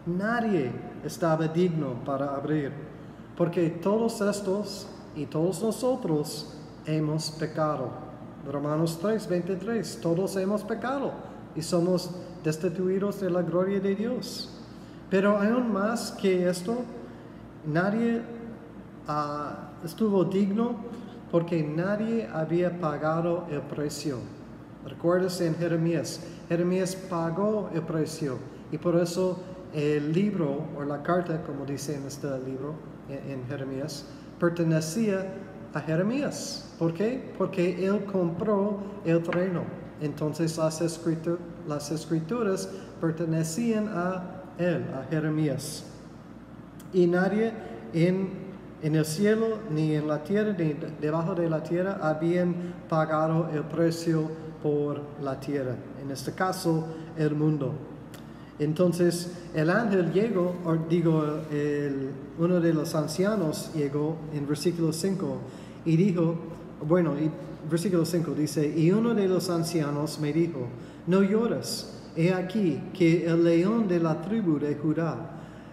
nadie 0.06 0.72
estaba 1.04 1.48
digno 1.48 1.94
para 2.04 2.34
abrir, 2.34 2.72
porque 3.36 3.70
todos 3.70 4.20
estos 4.20 4.88
y 5.14 5.26
todos 5.26 5.62
nosotros 5.62 6.54
hemos 6.86 7.30
pecado. 7.30 7.90
Romanos 8.50 8.98
3, 9.00 9.28
23, 9.28 10.00
todos 10.00 10.36
hemos 10.36 10.62
pecado 10.62 11.12
y 11.54 11.62
somos 11.62 12.10
destituidos 12.44 13.20
de 13.20 13.30
la 13.30 13.42
gloria 13.42 13.80
de 13.80 13.94
Dios. 13.94 14.50
Pero 15.10 15.38
aún 15.38 15.72
más 15.72 16.12
que 16.12 16.48
esto, 16.48 16.82
nadie 17.66 18.22
ah, 19.06 19.70
estuvo 19.84 20.24
digno 20.24 20.76
porque 21.30 21.62
nadie 21.62 22.28
había 22.32 22.78
pagado 22.80 23.46
el 23.50 23.60
precio 23.62 24.18
Recuerdas 24.88 25.40
en 25.42 25.54
Jeremías, 25.56 26.20
Jeremías 26.48 26.96
pagó 26.96 27.68
el 27.74 27.82
precio 27.82 28.38
y 28.72 28.78
por 28.78 28.96
eso 28.96 29.38
el 29.74 30.12
libro 30.12 30.64
o 30.78 30.82
la 30.82 31.02
carta, 31.02 31.42
como 31.42 31.66
dice 31.66 31.96
en 31.96 32.06
este 32.06 32.26
libro, 32.38 32.74
en, 33.08 33.46
Jeremías, 33.48 34.06
pertenecía 34.40 35.26
a 35.74 35.80
Jeremías. 35.80 36.74
¿Por 36.78 36.94
qué? 36.94 37.34
Porque 37.36 37.84
él 37.84 38.04
compró 38.04 38.78
el 39.04 39.24
reino. 39.26 39.62
Entonces 40.00 40.58
las, 40.58 40.80
las 41.68 41.90
escrituras 41.90 42.68
pertenecían 43.00 43.88
a 43.88 44.42
él, 44.58 44.84
a 44.94 45.08
Jeremías. 45.10 45.84
Y 46.92 47.06
nadie 47.06 47.52
en, 47.92 48.30
en 48.82 48.94
el 48.96 49.04
cielo, 49.04 49.58
ni 49.70 49.94
en 49.94 50.08
la 50.08 50.24
tierra, 50.24 50.54
ni 50.58 50.74
debajo 51.00 51.34
de 51.34 51.48
la 51.48 51.62
tierra 51.62 51.98
habían 52.02 52.74
pagado 52.88 53.50
el 53.52 53.62
precio 53.64 54.30
por 54.62 55.00
la 55.22 55.38
tierra, 55.38 55.76
en 56.02 56.10
este 56.10 56.32
caso 56.32 56.86
el 57.16 57.34
mundo. 57.34 57.72
Entonces 58.58 59.30
el 59.54 59.70
ángel 59.70 60.12
llegó, 60.12 60.56
o 60.64 60.74
digo, 60.76 61.22
uno 62.38 62.60
de 62.60 62.74
los 62.74 62.94
ancianos 62.94 63.70
llegó 63.74 64.16
en 64.34 64.48
versículo 64.48 64.92
5 64.92 65.36
y 65.84 65.96
dijo, 65.96 66.34
bueno, 66.86 67.14
y 67.18 67.30
versículo 67.70 68.04
5 68.04 68.32
dice, 68.32 68.72
y 68.76 68.90
uno 68.90 69.14
de 69.14 69.28
los 69.28 69.48
ancianos 69.50 70.18
me 70.18 70.32
dijo, 70.32 70.66
no 71.08 71.22
llores, 71.22 71.90
he 72.14 72.34
aquí 72.34 72.82
que 72.92 73.26
el 73.26 73.42
león 73.42 73.88
de 73.88 73.98
la 73.98 74.20
tribu 74.20 74.58
de 74.58 74.74
Judá, 74.74 75.16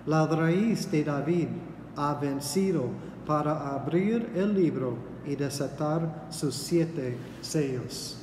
la 0.05 0.25
raíz 0.27 0.89
de 0.89 1.03
David, 1.03 1.49
ha 1.97 2.13
vencido 2.13 2.85
para 3.27 3.75
abrir 3.75 4.29
el 4.33 4.53
libro 4.53 4.95
y 5.25 5.35
desatar 5.35 6.27
sus 6.29 6.55
siete 6.55 7.17
sellos. 7.41 8.17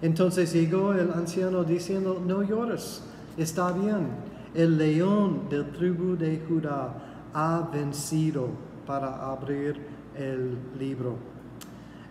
Entonces 0.00 0.52
llegó 0.52 0.92
el 0.92 1.10
anciano 1.10 1.64
diciendo, 1.64 2.22
no 2.24 2.44
llores, 2.44 3.02
está 3.36 3.72
bien, 3.72 4.06
el 4.54 4.78
león 4.78 5.48
del 5.50 5.72
tribu 5.72 6.16
de 6.16 6.44
Judá 6.48 7.28
ha 7.34 7.68
vencido 7.72 8.50
para 8.86 9.32
abrir 9.32 9.80
el 10.14 10.56
libro. 10.78 11.16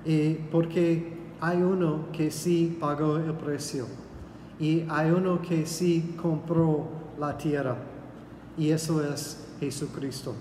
Y 0.03 0.33
porque 0.51 1.19
hay 1.39 1.61
uno 1.61 2.07
que 2.11 2.29
sí 2.31 2.77
pagó 2.81 3.15
el 3.15 3.33
precio 3.33 3.85
y 4.59 4.85
hay 4.89 5.11
uno 5.11 5.41
que 5.41 5.65
sí 5.65 6.15
compró 6.21 6.87
la 7.19 7.37
tierra 7.37 7.75
y 8.57 8.69
eso 8.69 9.03
es 9.03 9.47
Jesucristo. 9.59 10.33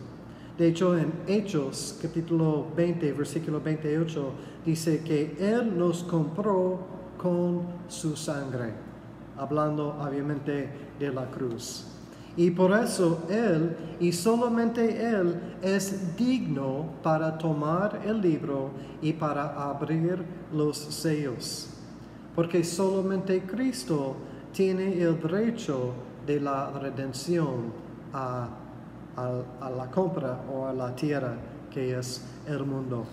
De 0.56 0.68
hecho, 0.68 0.96
en 0.96 1.12
Hechos 1.26 1.98
capítulo 2.00 2.66
20, 2.76 3.12
versículo 3.12 3.60
28, 3.60 4.32
dice 4.64 5.02
que 5.02 5.36
Él 5.38 5.76
nos 5.76 6.04
compró 6.04 6.78
con 7.18 7.62
su 7.88 8.16
sangre, 8.16 8.72
hablando 9.36 9.96
obviamente 10.00 10.68
de 10.98 11.12
la 11.12 11.28
cruz. 11.30 11.86
Y 12.36 12.50
por 12.50 12.72
eso 12.72 13.24
Él, 13.28 13.76
y 13.98 14.12
solamente 14.12 15.04
Él, 15.04 15.40
es 15.62 16.16
digno 16.16 16.86
para 17.02 17.36
tomar 17.36 18.02
el 18.04 18.20
libro 18.20 18.70
y 19.02 19.12
para 19.12 19.70
abrir 19.70 20.22
los 20.52 20.76
sellos. 20.76 21.73
Porque 22.34 22.64
solamente 22.64 23.42
Cristo 23.42 24.16
tiene 24.52 25.00
el 25.00 25.20
derecho 25.20 25.92
de 26.26 26.40
la 26.40 26.70
redención 26.70 27.72
a, 28.12 28.48
la 29.16 29.90
compra 29.90 30.40
o 30.52 30.66
a 30.66 30.72
la 30.72 30.94
tierra 30.94 31.34
que 31.70 31.98
es 31.98 32.24
el 32.46 32.64
mundo. 32.64 33.04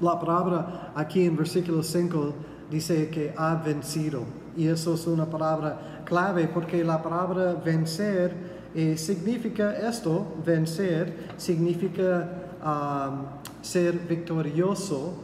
La 0.00 0.18
palabra 0.18 0.92
aquí 0.94 1.24
en 1.24 1.36
versículo 1.36 1.82
5 1.82 2.34
dice 2.70 3.08
que 3.08 3.32
ha 3.36 3.54
vencido. 3.54 4.24
Y 4.56 4.66
eso 4.66 4.94
es 4.94 5.06
una 5.06 5.26
palabra 5.26 6.02
clave 6.04 6.48
porque 6.48 6.84
la 6.84 7.02
palabra 7.02 7.54
vencer 7.54 8.34
eh, 8.74 8.96
significa 8.96 9.72
esto, 9.76 10.34
vencer 10.44 11.30
significa 11.36 12.28
um, 12.64 13.26
ser 13.62 13.92
victorioso. 13.92 15.14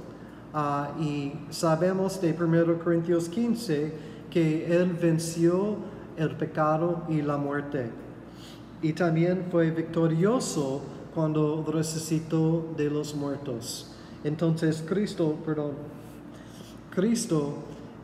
Uh, 0.54 1.02
y 1.02 1.32
sabemos 1.50 2.20
de 2.22 2.32
1 2.32 2.78
Corintios 2.82 3.28
15 3.28 3.92
que 4.30 4.66
Él 4.66 4.92
venció 4.92 5.76
el 6.16 6.30
pecado 6.36 7.04
y 7.08 7.20
la 7.20 7.36
muerte. 7.36 7.90
Y 8.80 8.92
también 8.94 9.46
fue 9.50 9.70
victorioso 9.70 10.82
cuando 11.14 11.64
resucitó 11.70 12.72
de 12.76 12.88
los 12.88 13.14
muertos. 13.14 13.94
Entonces 14.24 14.82
Cristo, 14.86 15.36
perdón, 15.44 15.72
Cristo 16.90 17.54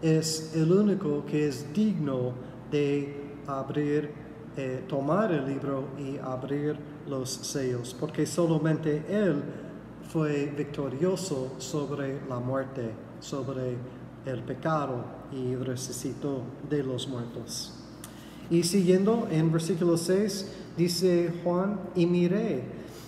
es 0.02 0.52
el 0.54 0.70
único 0.70 1.24
que 1.24 1.48
es 1.48 1.72
digno 1.72 2.32
de 2.70 3.22
abrir, 3.46 4.10
eh, 4.56 4.84
tomar 4.86 5.32
el 5.32 5.46
libro 5.46 5.84
y 5.98 6.18
abrir 6.18 6.76
los 7.08 7.30
sellos, 7.30 7.96
porque 7.98 8.26
solamente 8.26 9.02
Él 9.08 9.42
fue 10.08 10.52
victorioso 10.56 11.52
sobre 11.58 12.20
la 12.28 12.38
muerte, 12.38 12.90
sobre 13.20 13.76
el 14.26 14.42
pecado 14.42 15.04
y 15.32 15.54
resucitó 15.56 16.42
de 16.68 16.82
los 16.82 17.08
muertos. 17.08 17.74
Y 18.50 18.62
siguiendo 18.62 19.26
en 19.30 19.50
versículo 19.50 19.96
6, 19.96 20.52
dice 20.76 21.32
Juan, 21.42 21.80
y 21.94 22.06
miré 22.06 22.62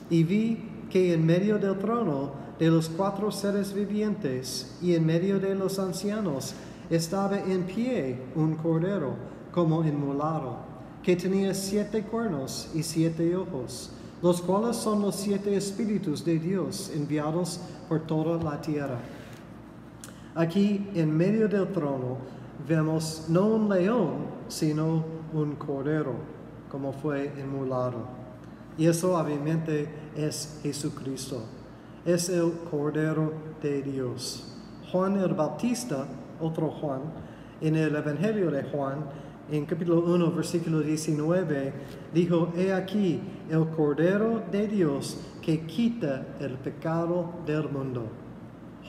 y 0.08 0.24
vi 0.24 0.64
que 0.90 1.14
en 1.14 1.26
medio 1.26 1.58
del 1.58 1.78
trono 1.78 2.32
de 2.58 2.68
los 2.68 2.88
cuatro 2.88 3.30
seres 3.30 3.74
vivientes 3.74 4.76
y 4.80 4.94
en 4.94 5.04
medio 5.04 5.38
de 5.38 5.54
los 5.54 5.78
ancianos 5.78 6.54
estaba 6.88 7.38
en 7.38 7.64
pie 7.64 8.18
un 8.34 8.54
cordero 8.54 9.14
como 9.52 9.84
inmolado, 9.84 10.58
que 11.02 11.16
tenía 11.16 11.52
siete 11.54 12.02
cuernos 12.02 12.70
y 12.74 12.82
siete 12.82 13.36
ojos, 13.36 13.90
los 14.22 14.40
cuales 14.40 14.76
son 14.76 15.02
los 15.02 15.16
siete 15.16 15.56
espíritus 15.56 16.24
de 16.24 16.38
Dios 16.38 16.90
enviados 16.94 17.60
por 17.88 18.00
toda 18.00 18.42
la 18.42 18.60
tierra. 18.60 18.98
Aquí 20.34 20.88
en 20.94 21.16
medio 21.16 21.48
del 21.48 21.72
trono 21.72 22.18
vemos 22.68 23.24
no 23.28 23.46
un 23.46 23.68
león, 23.68 24.26
sino 24.48 25.04
un 25.32 25.54
cordero, 25.56 26.14
como 26.70 26.92
fue 26.92 27.32
inmolado. 27.38 28.06
Y 28.78 28.86
eso 28.86 29.18
obviamente 29.18 29.88
es 30.14 30.60
Jesucristo 30.62 31.42
es 32.06 32.28
el 32.28 32.52
Cordero 32.70 33.32
de 33.60 33.82
Dios. 33.82 34.56
Juan 34.92 35.18
el 35.18 35.34
Bautista, 35.34 36.06
otro 36.40 36.70
Juan, 36.70 37.00
en 37.60 37.74
el 37.74 37.96
Evangelio 37.96 38.50
de 38.52 38.62
Juan, 38.62 39.04
en 39.50 39.66
capítulo 39.66 40.04
1, 40.14 40.30
versículo 40.30 40.80
19, 40.80 41.72
dijo, 42.14 42.52
He 42.56 42.72
aquí 42.72 43.20
el 43.50 43.68
Cordero 43.70 44.42
de 44.50 44.66
Dios 44.66 45.18
que 45.42 45.66
quita 45.66 46.26
el 46.40 46.54
pecado 46.54 47.32
del 47.46 47.68
mundo. 47.68 48.06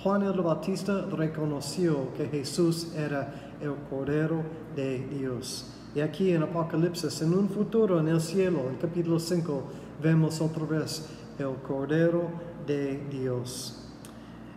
Juan 0.03 0.23
el 0.23 0.41
Bautista 0.41 1.05
reconoció 1.11 2.13
que 2.15 2.27
Jesús 2.27 2.93
era 2.95 3.55
el 3.61 3.73
Cordero 3.89 4.43
de 4.75 4.99
Dios. 5.07 5.73
Y 5.95 6.01
aquí 6.01 6.31
en 6.31 6.43
Apocalipsis, 6.43 7.21
en 7.21 7.33
un 7.33 7.49
futuro 7.49 7.99
en 7.99 8.07
el 8.07 8.21
cielo, 8.21 8.61
en 8.69 8.75
capítulo 8.75 9.19
5, 9.19 9.63
vemos 10.01 10.39
otra 10.41 10.65
vez 10.65 11.09
el 11.39 11.55
Cordero 11.67 12.29
de 12.65 12.99
Dios. 13.09 13.83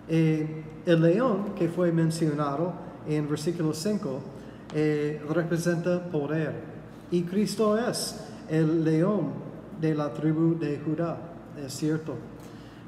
Eh, 0.09 0.65
el 0.87 1.03
león 1.03 1.55
que 1.55 1.69
fue 1.69 1.93
mencionado 1.93 2.73
en 3.07 3.29
versículo 3.29 3.73
5 3.73 4.21
eh, 4.75 5.23
representa 5.29 6.03
poder 6.11 6.53
y 7.11 7.23
Cristo 7.23 7.79
es 7.79 8.21
el 8.49 8.85
león 8.85 9.50
de 9.81 9.95
la 9.95 10.13
tribu 10.13 10.59
de 10.59 10.79
Judá, 10.79 11.17
es 11.57 11.73
cierto. 11.73 12.15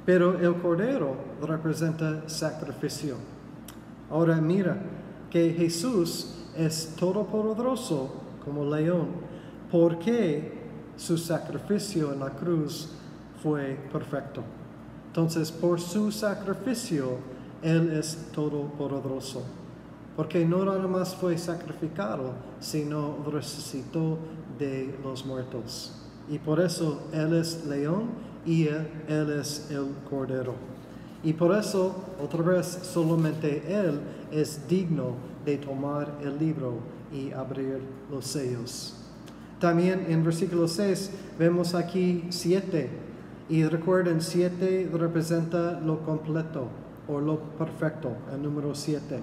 Pero 0.05 0.39
el 0.39 0.61
cordero 0.61 1.17
representa 1.41 2.29
sacrificio. 2.29 3.17
Ahora 4.11 4.37
mira 4.41 4.77
que 5.31 5.53
Jesús 5.53 6.35
es 6.57 6.95
todopoderoso 6.99 8.13
como 8.45 8.65
león, 8.65 9.09
porque 9.71 10.61
su 10.97 11.17
sacrificio 11.17 12.13
en 12.13 12.21
la 12.21 12.31
cruz 12.31 12.91
fue 13.43 13.79
perfecto. 13.91 14.43
Entonces, 15.07 15.51
por 15.51 15.81
su 15.81 16.11
sacrificio, 16.11 17.19
Él 17.63 17.93
es 17.93 18.31
todopoderoso. 18.33 19.43
Porque 20.17 20.45
no 20.45 20.65
nada 20.65 20.87
más 20.87 21.15
fue 21.15 21.39
sacrificado, 21.39 22.33
sino 22.61 23.17
resucitó 23.31 24.19
de 24.59 24.95
los 25.03 25.25
muertos. 25.25 26.02
Y 26.31 26.39
por 26.39 26.61
eso 26.61 27.09
Él 27.13 27.35
es 27.35 27.65
león 27.67 28.11
y 28.47 28.69
Él 28.69 29.31
es 29.41 29.71
el 29.71 29.89
cordero. 30.09 30.55
Y 31.25 31.33
por 31.33 31.57
eso, 31.57 31.95
otra 32.21 32.43
vez, 32.43 32.67
solamente 32.83 33.63
Él 33.69 34.01
es 34.31 34.67
digno 34.69 35.15
de 35.45 35.59
tomar 35.59 36.19
el 36.23 36.39
libro 36.39 36.75
y 37.13 37.31
abrir 37.33 37.81
los 38.11 38.27
sellos. 38.27 38.97
También 39.61 40.07
en 40.09 40.25
versículo 40.25 40.67
6 40.67 41.11
vemos 41.39 41.75
aquí 41.75 42.25
siete 42.31 42.91
y 43.49 43.65
recuerden, 43.65 44.21
siete 44.21 44.91
representa 44.93 45.79
lo 45.79 46.01
completo 46.05 46.67
o 47.07 47.21
lo 47.21 47.39
perfecto, 47.39 48.13
el 48.33 48.43
número 48.43 48.75
siete. 48.75 49.21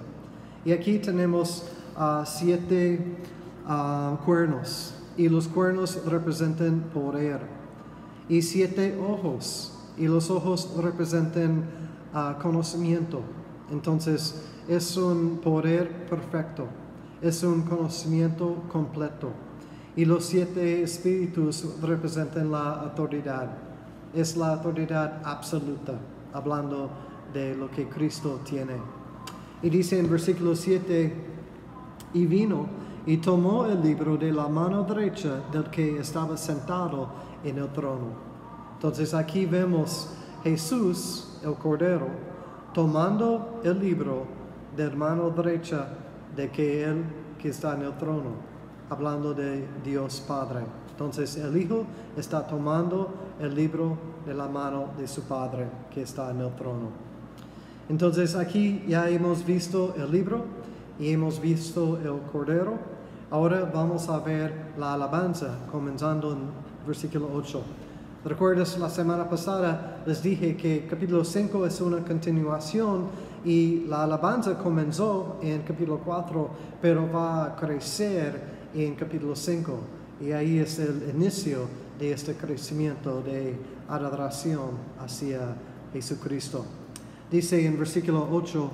Y 0.64 0.72
aquí 0.72 0.98
tenemos 0.98 1.64
uh, 1.96 2.24
siete 2.24 3.16
uh, 3.66 4.16
cuernos 4.24 4.99
y 5.20 5.28
los 5.28 5.48
cuernos 5.48 6.02
representan 6.06 6.80
poder. 6.94 7.40
Y 8.26 8.40
siete 8.40 8.98
ojos 8.98 9.78
y 9.98 10.06
los 10.06 10.30
ojos 10.30 10.72
representan 10.78 11.64
uh, 12.14 12.40
conocimiento. 12.40 13.20
Entonces 13.70 14.42
es 14.66 14.96
un 14.96 15.40
poder 15.44 16.06
perfecto, 16.06 16.68
es 17.20 17.42
un 17.42 17.60
conocimiento 17.62 18.62
completo. 18.72 19.30
Y 19.94 20.06
los 20.06 20.24
siete 20.24 20.82
espíritus 20.82 21.66
representan 21.82 22.50
la 22.50 22.80
autoridad 22.80 23.50
es 24.14 24.38
la 24.38 24.54
autoridad 24.54 25.20
absoluta, 25.22 26.00
hablando 26.32 26.90
de 27.34 27.54
lo 27.54 27.70
que 27.70 27.88
Cristo 27.88 28.40
tiene. 28.44 28.74
Y 29.62 29.68
dice 29.68 29.98
en 29.98 30.10
versículo 30.10 30.56
7, 30.56 31.14
y 32.14 32.26
vino 32.26 32.66
y 33.06 33.16
tomó 33.18 33.66
el 33.66 33.82
libro 33.82 34.16
de 34.16 34.32
la 34.32 34.48
mano 34.48 34.84
derecha 34.84 35.42
del 35.50 35.64
que 35.70 35.98
estaba 35.98 36.36
sentado 36.36 37.08
en 37.44 37.58
el 37.58 37.68
trono. 37.68 38.30
Entonces 38.74 39.14
aquí 39.14 39.46
vemos 39.46 40.10
Jesús, 40.42 41.38
el 41.42 41.54
Cordero, 41.54 42.08
tomando 42.72 43.60
el 43.64 43.78
libro 43.78 44.24
de 44.76 44.88
la 44.88 44.96
mano 44.96 45.30
derecha 45.30 45.88
de 46.36 46.50
que 46.50 46.84
Él 46.84 47.04
que 47.38 47.48
está 47.48 47.74
en 47.74 47.82
el 47.82 47.96
trono, 47.96 48.32
hablando 48.90 49.34
de 49.34 49.66
Dios 49.82 50.22
Padre. 50.26 50.60
Entonces 50.90 51.36
el 51.36 51.56
Hijo 51.56 51.84
está 52.16 52.46
tomando 52.46 53.12
el 53.40 53.54
libro 53.54 53.96
de 54.26 54.34
la 54.34 54.48
mano 54.48 54.90
de 54.98 55.08
su 55.08 55.22
Padre 55.22 55.66
que 55.92 56.02
está 56.02 56.30
en 56.30 56.40
el 56.40 56.54
trono. 56.54 56.90
Entonces 57.88 58.36
aquí 58.36 58.84
ya 58.86 59.08
hemos 59.08 59.44
visto 59.44 59.94
el 59.96 60.12
libro 60.12 60.44
y 61.00 61.12
hemos 61.12 61.40
visto 61.40 61.98
el 61.98 62.20
Cordero. 62.30 62.74
Ahora 63.30 63.70
vamos 63.72 64.08
a 64.08 64.18
ver 64.18 64.52
la 64.78 64.94
alabanza, 64.94 65.58
comenzando 65.72 66.32
en 66.32 66.38
versículo 66.86 67.30
8. 67.32 67.62
¿Recuerdas 68.24 68.78
la 68.78 68.90
semana 68.90 69.28
pasada? 69.28 70.02
Les 70.04 70.22
dije 70.22 70.54
que 70.56 70.86
capítulo 70.86 71.24
5 71.24 71.66
es 71.66 71.80
una 71.80 72.04
continuación 72.04 73.06
y 73.46 73.86
la 73.88 74.02
alabanza 74.02 74.58
comenzó 74.58 75.38
en 75.40 75.62
capítulo 75.62 76.00
4, 76.04 76.50
pero 76.82 77.10
va 77.10 77.46
a 77.46 77.56
crecer 77.56 78.38
en 78.74 78.94
capítulo 78.94 79.34
5. 79.34 79.78
Y 80.20 80.32
ahí 80.32 80.58
es 80.58 80.78
el 80.78 81.10
inicio 81.14 81.60
de 81.98 82.12
este 82.12 82.34
crecimiento 82.34 83.22
de 83.22 83.56
adoración 83.88 84.72
hacia 85.02 85.56
Jesucristo. 85.94 86.66
Dice 87.30 87.64
en 87.64 87.78
versículo 87.78 88.28
8, 88.30 88.70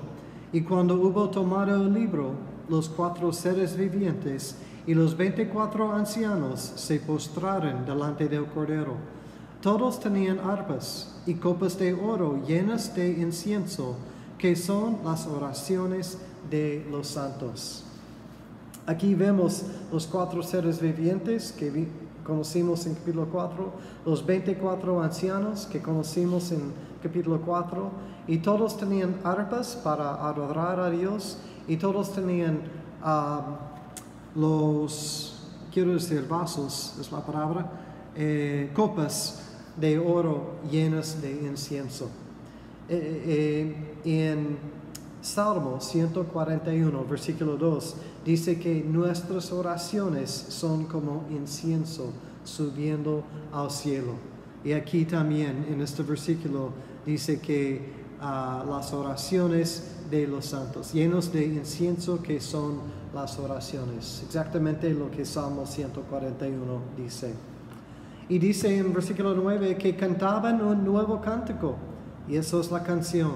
y 0.56 0.62
cuando 0.62 0.94
hubo 0.94 1.28
tomado 1.28 1.84
el 1.84 1.92
libro, 1.92 2.30
los 2.70 2.88
cuatro 2.88 3.30
seres 3.30 3.76
vivientes 3.76 4.56
y 4.86 4.94
los 4.94 5.14
veinticuatro 5.14 5.92
ancianos 5.92 6.72
se 6.76 6.98
postraron 6.98 7.84
delante 7.84 8.26
del 8.26 8.46
Cordero. 8.46 8.94
Todos 9.60 10.00
tenían 10.00 10.38
arpas 10.38 11.14
y 11.26 11.34
copas 11.34 11.78
de 11.78 11.92
oro 11.92 12.42
llenas 12.46 12.94
de 12.94 13.06
incienso, 13.06 13.96
que 14.38 14.56
son 14.56 15.00
las 15.04 15.26
oraciones 15.26 16.16
de 16.48 16.86
los 16.90 17.08
santos. 17.08 17.84
Aquí 18.86 19.14
vemos 19.14 19.62
los 19.92 20.06
cuatro 20.06 20.42
seres 20.42 20.80
vivientes 20.80 21.52
que 21.52 21.86
conocimos 22.24 22.86
en 22.86 22.94
capítulo 22.94 23.28
4, 23.30 23.72
los 24.06 24.24
24 24.24 25.02
ancianos 25.02 25.66
que 25.66 25.82
conocimos 25.82 26.50
en 26.50 26.72
capítulo 27.02 27.40
4, 27.40 27.90
y 28.26 28.38
todos 28.38 28.76
tenían 28.76 29.16
arpas 29.24 29.76
para 29.82 30.26
adorar 30.26 30.80
a 30.80 30.90
Dios, 30.90 31.38
y 31.68 31.76
todos 31.76 32.12
tenían 32.12 32.60
ah, 33.02 33.58
los, 34.34 35.48
quiero 35.72 35.92
decir, 35.92 36.26
vasos, 36.28 36.96
es 37.00 37.10
la 37.10 37.24
palabra, 37.24 37.70
eh, 38.14 38.70
copas 38.74 39.42
de 39.76 39.98
oro 39.98 40.56
llenas 40.70 41.20
de 41.20 41.32
incienso. 41.32 42.08
Eh, 42.88 43.74
eh, 44.04 44.26
en 44.26 44.58
Salmo 45.20 45.80
141, 45.80 47.04
versículo 47.04 47.56
2, 47.56 47.96
dice 48.24 48.58
que 48.58 48.82
nuestras 48.82 49.52
oraciones 49.52 50.30
son 50.30 50.84
como 50.84 51.24
incienso 51.30 52.12
subiendo 52.44 53.24
al 53.52 53.70
cielo. 53.70 54.12
Y 54.64 54.72
aquí 54.72 55.04
también 55.04 55.66
en 55.68 55.80
este 55.80 56.02
versículo 56.02 56.70
dice 57.06 57.40
que 57.40 57.80
ah, 58.20 58.64
las 58.68 58.92
oraciones 58.92 59.92
de 60.10 60.26
los 60.26 60.46
santos, 60.46 60.92
llenos 60.92 61.32
de 61.32 61.46
incienso 61.46 62.22
que 62.22 62.40
son 62.40 62.80
las 63.14 63.38
oraciones. 63.38 64.22
Exactamente 64.26 64.92
lo 64.92 65.10
que 65.10 65.24
Salmo 65.24 65.64
141 65.64 66.80
dice. 66.96 67.32
Y 68.28 68.38
dice 68.38 68.76
en 68.76 68.92
versículo 68.92 69.34
9 69.34 69.76
que 69.78 69.96
cantaban 69.96 70.60
un 70.60 70.84
nuevo 70.84 71.20
cántico. 71.20 71.76
Y 72.28 72.36
eso 72.36 72.60
es 72.60 72.70
la 72.70 72.82
canción. 72.82 73.34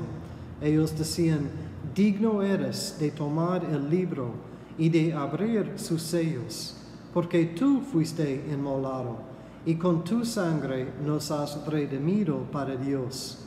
Ellos 0.60 0.96
decían, 0.98 1.48
digno 1.94 2.42
eres 2.42 2.96
de 2.98 3.10
tomar 3.10 3.64
el 3.64 3.88
libro 3.88 4.32
y 4.76 4.88
de 4.88 5.14
abrir 5.14 5.72
sus 5.76 6.02
sellos, 6.02 6.76
porque 7.12 7.44
tú 7.46 7.80
fuiste 7.80 8.46
inmolado 8.50 9.30
y 9.66 9.74
con 9.74 10.04
tu 10.04 10.24
sangre 10.24 10.92
nos 11.04 11.30
has 11.30 11.66
redimido 11.66 12.38
para 12.50 12.76
Dios, 12.76 13.38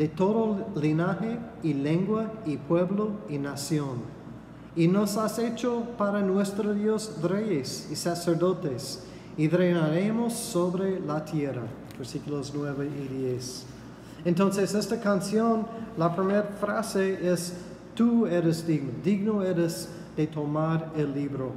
de 0.00 0.08
todo 0.08 0.66
linaje 0.76 1.38
y 1.62 1.74
lengua 1.74 2.32
y 2.46 2.56
pueblo 2.56 3.10
y 3.28 3.36
nación. 3.36 3.98
Y 4.74 4.88
nos 4.88 5.18
has 5.18 5.38
hecho 5.38 5.84
para 5.98 6.22
nuestro 6.22 6.72
Dios 6.72 7.18
reyes 7.22 7.86
y 7.92 7.96
sacerdotes, 7.96 9.02
y 9.36 9.46
reinaremos 9.48 10.32
sobre 10.32 11.00
la 11.00 11.22
tierra. 11.22 11.64
Versículos 11.98 12.50
9 12.56 12.88
y 12.88 13.14
10. 13.24 13.66
Entonces, 14.24 14.72
esta 14.72 14.98
canción, 14.98 15.66
la 15.98 16.16
primera 16.16 16.44
frase 16.58 17.30
es, 17.30 17.52
tú 17.94 18.24
eres 18.24 18.66
digno, 18.66 18.92
digno 19.04 19.42
eres 19.42 19.86
de 20.16 20.26
tomar 20.26 20.92
el 20.96 21.12
libro. 21.12 21.52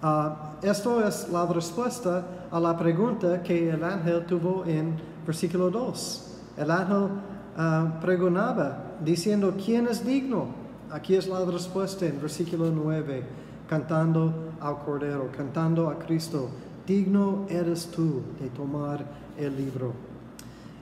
Ah, 0.00 0.54
esto 0.62 1.06
es 1.06 1.28
la 1.28 1.44
respuesta 1.44 2.24
a 2.50 2.58
la 2.58 2.74
pregunta 2.78 3.42
que 3.42 3.68
el 3.68 3.84
ángel 3.84 4.24
tuvo 4.24 4.64
en 4.64 4.96
versículo 5.26 5.68
2. 5.68 6.30
El 6.56 6.70
ángel 6.70 7.08
uh, 7.56 8.00
preguntaba 8.00 8.96
diciendo, 9.04 9.54
¿quién 9.62 9.86
es 9.86 10.04
digno? 10.04 10.46
Aquí 10.90 11.16
es 11.16 11.26
la 11.26 11.44
respuesta 11.44 12.06
en 12.06 12.20
versículo 12.20 12.70
9, 12.70 13.24
cantando 13.68 14.52
al 14.60 14.78
Cordero, 14.78 15.30
cantando 15.36 15.88
a 15.88 15.98
Cristo, 15.98 16.48
digno 16.86 17.46
eres 17.48 17.86
tú 17.86 18.22
de 18.40 18.48
tomar 18.50 19.04
el 19.36 19.56
libro. 19.56 19.92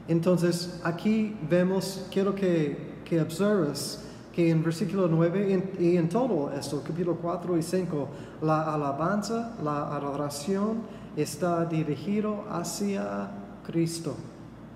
Entonces, 0.09 0.81
aquí 0.85 1.37
vemos, 1.49 2.07
quiero 2.11 2.35
que, 2.35 3.01
que 3.05 3.21
observes 3.21 4.05
que 4.33 4.51
en 4.51 4.63
versículo 4.63 5.09
9 5.09 5.77
y 5.79 5.97
en 5.97 6.09
todo 6.09 6.51
esto, 6.53 6.83
capítulo 6.85 7.17
4 7.21 7.59
y 7.59 7.63
5, 7.63 8.09
la 8.43 8.75
alabanza, 8.75 9.55
la 9.63 9.95
adoración 9.95 10.83
está 11.17 11.65
dirigido 11.67 12.45
hacia 12.51 13.31
Cristo, 13.67 14.17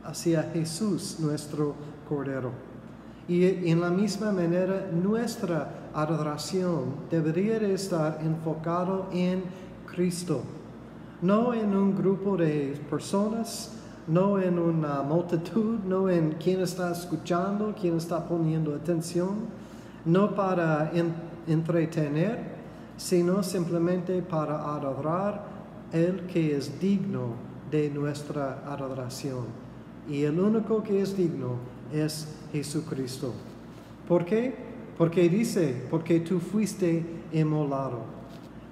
hacia 0.07 0.43
Jesús, 0.53 1.17
nuestro 1.21 1.75
Cordero. 2.09 2.53
Y 3.29 3.69
en 3.71 3.81
la 3.81 3.91
misma 3.91 4.31
manera, 4.31 4.89
nuestra 4.93 5.91
adoración 5.93 6.95
debería 7.11 7.57
estar 7.57 8.21
enfocado 8.23 9.09
en 9.13 9.43
Cristo, 9.87 10.43
no 11.23 11.53
en 11.53 11.75
un 11.75 11.97
grupo 11.97 12.37
de 12.37 12.81
personas, 12.89 13.73
no 14.07 14.39
en 14.39 14.59
una 14.59 15.03
multitud, 15.03 15.81
no 15.81 16.09
en 16.09 16.33
quien 16.33 16.61
está 16.61 16.93
escuchando, 16.93 17.75
quien 17.75 17.97
está 17.97 18.25
poniendo 18.29 18.75
atención, 18.75 19.47
no 20.05 20.35
para 20.35 20.93
entretener, 21.49 22.55
sino 22.97 23.43
simplemente 23.43 24.23
para 24.23 24.75
adorar 24.75 25.45
el 25.93 26.27
que 26.27 26.57
es 26.57 26.79
digno 26.79 27.35
de 27.71 27.91
nuestra 27.91 28.63
adoración. 28.67 29.66
Y 30.09 30.23
el 30.23 30.39
único 30.39 30.83
que 30.83 31.03
es 31.03 31.17
digno 31.17 31.57
es 31.93 32.29
Jesucristo. 32.53 33.33
¿Por 34.09 34.25
qué? 34.25 34.55
Porque 34.97 35.29
dice, 35.29 35.87
porque 35.91 36.21
tú 36.21 36.39
fuiste 36.39 37.05
inmolado. 37.33 38.01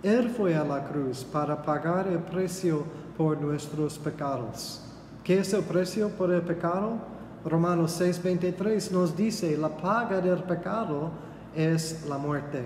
Él 0.03 0.31
fue 0.31 0.55
a 0.55 0.65
la 0.65 0.85
cruz 0.85 1.25
para 1.25 1.63
pagar 1.63 2.09
el 2.09 2.19
precio 2.19 2.85
por 3.17 3.41
nuestros 3.41 3.99
pecados. 3.99 4.83
¿Qué 5.23 5.39
es 5.39 5.53
el 5.55 5.63
precio 5.63 6.11
por 6.11 6.31
el 6.33 6.43
pecado? 6.43 6.99
Romanos 7.45 8.01
6:23 8.01 8.91
nos 8.91 9.17
dice, 9.17 9.57
la 9.57 9.69
paga 9.69 10.21
del 10.21 10.43
pecado 10.43 11.11
es 11.55 12.07
la 12.09 12.19
muerte. 12.19 12.65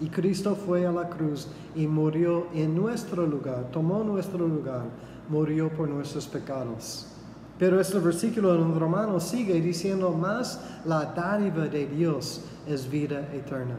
Y 0.00 0.08
Cristo 0.08 0.56
fue 0.56 0.84
a 0.86 0.92
la 0.92 1.08
cruz 1.08 1.48
y 1.76 1.86
murió 1.86 2.48
en 2.54 2.74
nuestro 2.74 3.26
lugar, 3.26 3.68
tomó 3.70 4.02
nuestro 4.02 4.48
lugar, 4.48 4.84
murió 5.28 5.68
por 5.68 5.88
nuestros 5.88 6.26
pecados. 6.26 7.11
Pero 7.62 7.80
este 7.80 8.00
versículo 8.00 8.56
en 8.56 8.74
Romanos 8.76 9.22
sigue 9.22 9.60
diciendo 9.60 10.10
más, 10.10 10.58
la 10.84 11.04
dádiva 11.04 11.68
de 11.68 11.86
Dios 11.86 12.40
es 12.66 12.90
vida 12.90 13.20
eterna. 13.32 13.76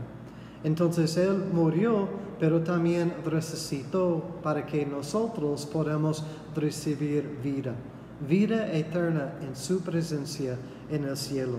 Entonces 0.64 1.18
Él 1.18 1.44
murió, 1.52 2.08
pero 2.40 2.62
también 2.62 3.14
resucitó 3.26 4.24
para 4.42 4.66
que 4.66 4.86
nosotros 4.86 5.66
podamos 5.66 6.24
recibir 6.56 7.42
vida, 7.44 7.74
vida 8.26 8.72
eterna 8.72 9.34
en 9.42 9.54
su 9.54 9.82
presencia 9.82 10.56
en 10.90 11.04
el 11.04 11.18
cielo. 11.18 11.58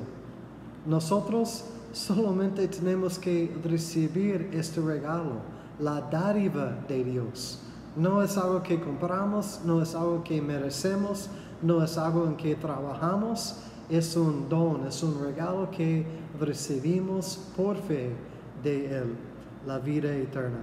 Nosotros 0.86 1.66
solamente 1.92 2.66
tenemos 2.68 3.18
que 3.18 3.54
recibir 3.62 4.48
este 4.54 4.80
regalo, 4.80 5.42
la 5.78 6.00
dádiva 6.00 6.74
de 6.88 7.04
Dios. 7.04 7.60
No 7.96 8.22
es 8.22 8.38
algo 8.38 8.62
que 8.62 8.80
compramos, 8.80 9.60
no 9.64 9.82
es 9.82 9.94
algo 9.94 10.24
que 10.24 10.40
merecemos, 10.40 11.28
no 11.64 11.82
es 11.82 11.96
algo 11.96 12.26
en 12.26 12.36
que 12.36 12.54
trabajamos, 12.54 13.56
es 13.88 14.16
un 14.16 14.48
don, 14.48 14.86
es 14.86 15.02
un 15.02 15.24
regalo 15.24 15.70
que 15.70 16.06
recibimos 16.38 17.38
por 17.56 17.76
fe 17.76 18.10
de 18.62 18.98
Él, 18.98 19.16
la 19.66 19.78
vida 19.78 20.14
eterna. 20.14 20.58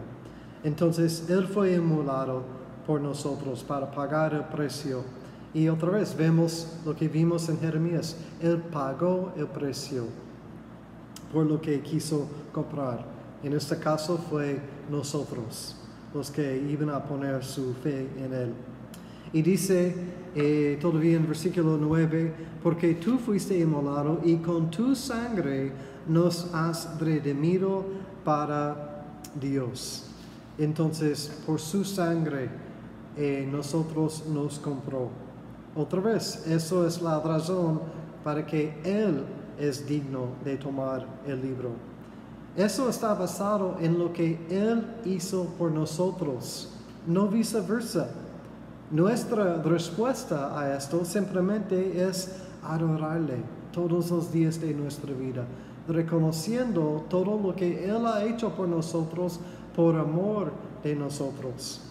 Entonces 0.63 1.27
Él 1.29 1.47
fue 1.47 1.73
emulado 1.73 2.43
por 2.85 3.01
nosotros 3.01 3.63
para 3.63 3.89
pagar 3.89 4.33
el 4.33 4.43
precio. 4.45 5.03
Y 5.53 5.67
otra 5.67 5.89
vez 5.89 6.15
vemos 6.15 6.77
lo 6.85 6.95
que 6.95 7.07
vimos 7.07 7.49
en 7.49 7.59
Jeremías. 7.59 8.15
Él 8.39 8.57
pagó 8.57 9.33
el 9.35 9.47
precio 9.47 10.05
por 11.33 11.45
lo 11.45 11.59
que 11.59 11.81
quiso 11.81 12.27
comprar. 12.51 13.03
En 13.43 13.53
este 13.53 13.77
caso 13.77 14.17
fue 14.17 14.59
nosotros 14.89 15.75
los 16.13 16.29
que 16.29 16.57
iban 16.57 16.89
a 16.89 17.03
poner 17.03 17.43
su 17.43 17.73
fe 17.73 18.07
en 18.17 18.33
Él. 18.33 18.53
Y 19.33 19.41
dice 19.41 19.95
eh, 20.35 20.77
todavía 20.79 21.17
en 21.17 21.27
versículo 21.27 21.77
9, 21.77 22.33
porque 22.63 22.95
tú 22.95 23.17
fuiste 23.17 23.57
inmolado 23.59 24.21
y 24.23 24.37
con 24.37 24.69
tu 24.71 24.95
sangre 24.95 25.71
nos 26.07 26.53
has 26.53 26.99
redimido 26.99 27.85
para 28.23 29.05
Dios. 29.39 30.05
Entonces, 30.57 31.41
por 31.45 31.59
su 31.59 31.83
sangre 31.83 32.49
eh, 33.17 33.47
nosotros 33.51 34.23
nos 34.27 34.59
compró. 34.59 35.09
Otra 35.75 35.99
vez, 35.99 36.45
eso 36.47 36.85
es 36.85 37.01
la 37.01 37.19
razón 37.19 37.81
para 38.23 38.45
que 38.45 38.73
Él 38.83 39.23
es 39.59 39.87
digno 39.87 40.27
de 40.43 40.57
tomar 40.57 41.05
el 41.25 41.41
libro. 41.41 41.71
Eso 42.55 42.89
está 42.89 43.13
basado 43.13 43.77
en 43.79 43.97
lo 43.97 44.11
que 44.11 44.37
Él 44.49 44.85
hizo 45.05 45.45
por 45.57 45.71
nosotros, 45.71 46.69
no 47.07 47.27
viceversa. 47.27 48.09
Nuestra 48.91 49.61
respuesta 49.63 50.59
a 50.59 50.75
esto 50.75 51.05
simplemente 51.05 52.03
es 52.03 52.35
adorarle 52.63 53.37
todos 53.71 54.11
los 54.11 54.31
días 54.31 54.59
de 54.59 54.73
nuestra 54.73 55.13
vida 55.13 55.45
reconociendo 55.87 57.05
todo 57.09 57.39
lo 57.39 57.55
que 57.55 57.85
Él 57.85 58.05
ha 58.05 58.23
hecho 58.23 58.49
por 58.51 58.67
nosotros, 58.67 59.39
por 59.75 59.95
amor 59.95 60.51
de 60.83 60.95
nosotros. 60.95 61.81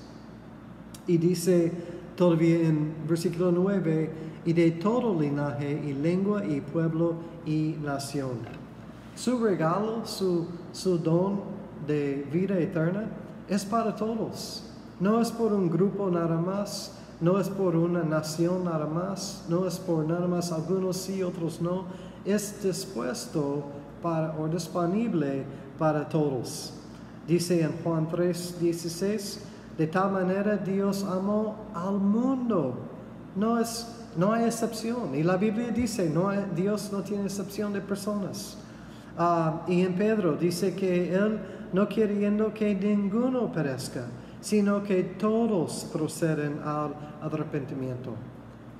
Y 1.07 1.19
dice 1.19 1.73
todavía 2.17 2.69
en 2.69 2.95
versículo 3.09 3.51
9, 3.51 4.11
y 4.45 4.53
de 4.53 4.71
todo 4.73 5.19
linaje 5.19 5.71
y 5.85 5.93
lengua 5.93 6.45
y 6.45 6.61
pueblo 6.61 7.15
y 7.45 7.77
nación. 7.83 8.39
Su 9.15 9.39
regalo, 9.39 10.07
su, 10.07 10.47
su 10.73 10.99
don 10.99 11.41
de 11.87 12.27
vida 12.33 12.59
eterna 12.59 13.07
es 13.49 13.65
para 13.65 13.95
todos. 13.95 14.70
No 15.01 15.21
es 15.21 15.33
por 15.33 15.53
un 15.53 15.71
grupo 15.71 16.11
nada 16.11 16.39
más, 16.39 16.93
no 17.21 17.41
es 17.41 17.49
por 17.49 17.75
una 17.75 18.03
nación 18.03 18.65
nada 18.65 18.87
más, 18.87 19.45
no 19.49 19.67
es 19.67 19.79
por 19.79 20.07
nada 20.07 20.27
más 20.27 20.53
algunos 20.53 20.99
sí, 20.99 21.23
otros 21.23 21.61
no. 21.61 21.85
Es 22.25 22.63
dispuesto 22.63 23.65
para, 24.03 24.39
o 24.39 24.47
disponible 24.47 25.45
para 25.79 26.09
todos. 26.09 26.75
Dice 27.27 27.63
en 27.63 27.73
Juan 27.83 28.09
3, 28.09 28.61
16, 28.61 29.41
de 29.79 29.87
tal 29.87 30.13
manera 30.13 30.57
Dios 30.59 31.05
amó 31.05 31.57
al 31.75 31.99
mundo. 31.99 32.75
No, 33.37 33.59
es, 33.59 33.87
no 34.17 34.33
hay 34.33 34.45
excepción. 34.45 35.15
Y 35.15 35.23
la 35.23 35.37
Biblia 35.37 35.71
dice, 35.71 36.11
no 36.11 36.31
Dios 36.55 36.91
no 36.93 37.03
tiene 37.03 37.25
excepción 37.25 37.73
de 37.73 37.81
personas. 37.81 38.59
Ah, 39.17 39.63
y 39.67 39.81
en 39.83 39.95
Pedro 39.95 40.35
dice 40.35 40.75
que 40.75 41.15
Él 41.15 41.41
no 41.73 41.89
queriendo 41.89 42.53
que 42.53 42.75
ninguno 42.75 43.53
perezca, 43.53 44.07
sino 44.41 44.83
que 44.83 45.03
todos 45.03 45.87
proceden 45.93 46.61
al 46.65 46.95
arrepentimiento. 47.23 48.15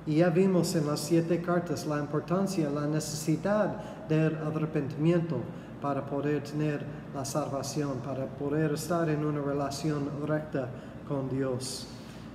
Y 0.05 0.15
ya 0.17 0.29
vimos 0.29 0.75
en 0.75 0.87
las 0.87 0.99
siete 0.99 1.41
cartas 1.41 1.85
la 1.85 1.99
importancia, 1.99 2.69
la 2.69 2.87
necesidad 2.87 4.07
del 4.09 4.35
arrepentimiento 4.35 5.37
para 5.81 6.05
poder 6.05 6.43
tener 6.43 6.83
la 7.13 7.23
salvación, 7.25 7.99
para 8.05 8.25
poder 8.25 8.73
estar 8.73 9.09
en 9.09 9.23
una 9.23 9.41
relación 9.41 10.09
recta 10.25 10.69
con 11.07 11.29
Dios. 11.29 11.87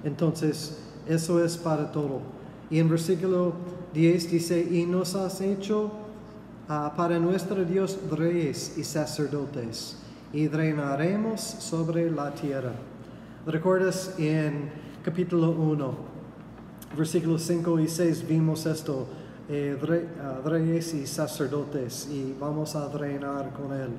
Entonces, 0.04 0.78
eso 1.08 1.44
es 1.44 1.56
para 1.56 1.90
todo. 1.90 2.20
Y 2.70 2.78
en 2.78 2.88
versículo 2.88 3.54
10 3.94 4.30
dice, 4.30 4.60
y 4.60 4.84
nos 4.86 5.14
has 5.14 5.40
hecho 5.40 5.90
uh, 6.68 6.96
para 6.96 7.18
nuestro 7.18 7.64
Dios 7.64 7.98
reyes 8.10 8.76
y 8.76 8.84
sacerdotes, 8.84 9.96
y 10.32 10.48
reinaremos 10.48 11.40
sobre 11.40 12.10
la 12.10 12.32
tierra. 12.34 12.72
¿Recuerdas 13.46 14.12
en 14.18 14.72
capítulo 15.04 15.52
1, 15.52 15.94
versículos 16.98 17.42
5 17.42 17.78
y 17.78 17.86
6 17.86 18.26
vimos 18.26 18.66
esto? 18.66 19.06
Eh, 19.48 19.78
reyes 20.44 20.92
y 20.94 21.06
sacerdotes 21.06 22.08
y 22.10 22.34
vamos 22.40 22.74
a 22.74 22.88
reinar 22.88 23.52
con 23.52 23.72
Él. 23.72 23.90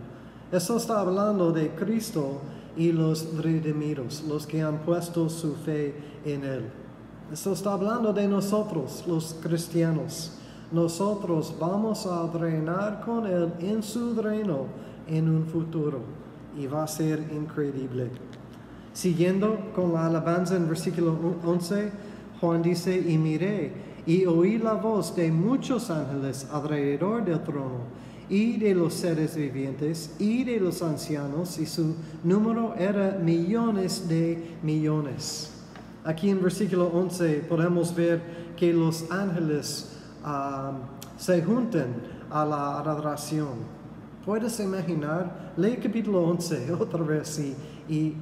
Eso 0.52 0.76
está 0.76 1.00
hablando 1.00 1.54
de 1.54 1.70
Cristo 1.70 2.42
y 2.76 2.92
los 2.92 3.38
redimidos, 3.38 4.22
los 4.28 4.46
que 4.46 4.62
han 4.62 4.80
puesto 4.80 5.30
su 5.30 5.56
fe 5.56 5.96
en 6.26 6.44
Él. 6.44 6.70
Eso 7.32 7.54
está 7.54 7.72
hablando 7.72 8.12
de 8.12 8.28
nosotros, 8.28 9.06
los 9.08 9.34
cristianos. 9.42 10.34
Nosotros 10.74 11.56
vamos 11.58 12.06
a 12.06 12.30
reinar 12.38 13.00
con 13.00 13.26
Él 13.26 13.54
en 13.62 13.82
su 13.82 14.14
reino 14.22 14.66
en 15.08 15.30
un 15.30 15.46
futuro 15.46 16.02
y 16.60 16.68
va 16.68 16.84
a 16.84 16.88
ser 16.88 17.20
increíble. 17.32 18.12
Siguiendo 18.98 19.60
con 19.76 19.94
la 19.94 20.08
alabanza 20.08 20.56
en 20.56 20.68
versículo 20.68 21.16
11, 21.46 21.92
Juan 22.42 22.64
dice, 22.64 22.98
y 22.98 23.16
miré 23.20 23.72
y 24.08 24.26
oí 24.26 24.58
la 24.58 24.74
voz 24.74 25.16
de 25.16 25.32
muchos 25.32 25.92
ángeles 25.92 26.48
alrededor 26.52 27.24
del 27.24 27.44
trono 27.44 27.82
y 28.28 28.58
de 28.58 28.74
los 28.74 28.96
seres 28.96 29.36
vivientes 29.36 30.16
y 30.18 30.44
de 30.44 30.60
los 30.60 30.82
ancianos, 30.82 31.60
y 31.60 31.68
su 31.68 31.94
número 32.24 32.74
era 32.74 33.20
millones 33.24 34.10
de 34.10 34.58
millones. 34.64 35.52
Aquí 36.04 36.32
en 36.32 36.42
versículo 36.42 36.88
11 36.88 37.46
podemos 37.48 37.94
ver 37.94 38.20
que 38.58 38.74
los 38.74 39.12
ángeles 39.12 39.92
ah, 40.24 40.72
se 41.18 41.44
juntan 41.44 41.94
a 42.32 42.44
la 42.44 42.80
adoración. 42.80 43.78
¿Puedes 44.26 44.60
imaginar? 44.60 45.54
Lee 45.56 45.78
capítulo 45.78 46.24
11 46.24 46.72
otra 46.80 47.04
vez 47.04 47.38
y, 47.38 47.56
y 47.94 48.16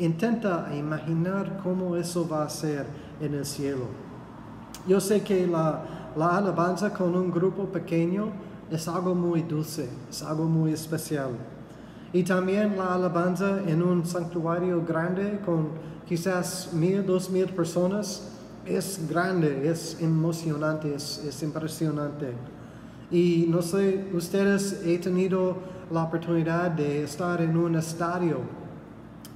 intenta 0.00 0.68
imaginar 0.74 1.60
cómo 1.62 1.96
eso 1.96 2.28
va 2.28 2.44
a 2.44 2.48
ser 2.48 2.86
en 3.20 3.34
el 3.34 3.46
cielo. 3.46 3.84
Yo 4.86 5.00
sé 5.00 5.22
que 5.22 5.46
la, 5.46 5.82
la 6.16 6.36
alabanza 6.38 6.92
con 6.92 7.14
un 7.14 7.30
grupo 7.30 7.64
pequeño 7.66 8.30
es 8.70 8.88
algo 8.88 9.14
muy 9.14 9.42
dulce, 9.42 9.88
es 10.08 10.22
algo 10.22 10.44
muy 10.44 10.72
especial. 10.72 11.30
Y 12.12 12.24
también 12.24 12.76
la 12.76 12.94
alabanza 12.94 13.60
en 13.66 13.82
un 13.82 14.04
santuario 14.04 14.84
grande 14.84 15.40
con 15.44 15.68
quizás 16.08 16.72
mil, 16.72 17.06
dos 17.06 17.30
mil 17.30 17.46
personas 17.46 18.30
es 18.66 19.08
grande, 19.08 19.68
es 19.68 20.00
emocionante, 20.00 20.94
es, 20.94 21.42
impresionante. 21.42 22.32
Y 23.10 23.46
no 23.48 23.62
sé, 23.62 24.08
ustedes 24.12 24.82
he 24.84 24.98
tenido 24.98 25.56
la 25.90 26.04
oportunidad 26.04 26.70
de 26.70 27.04
estar 27.04 27.40
en 27.40 27.56
un 27.56 27.76
estadio 27.76 28.38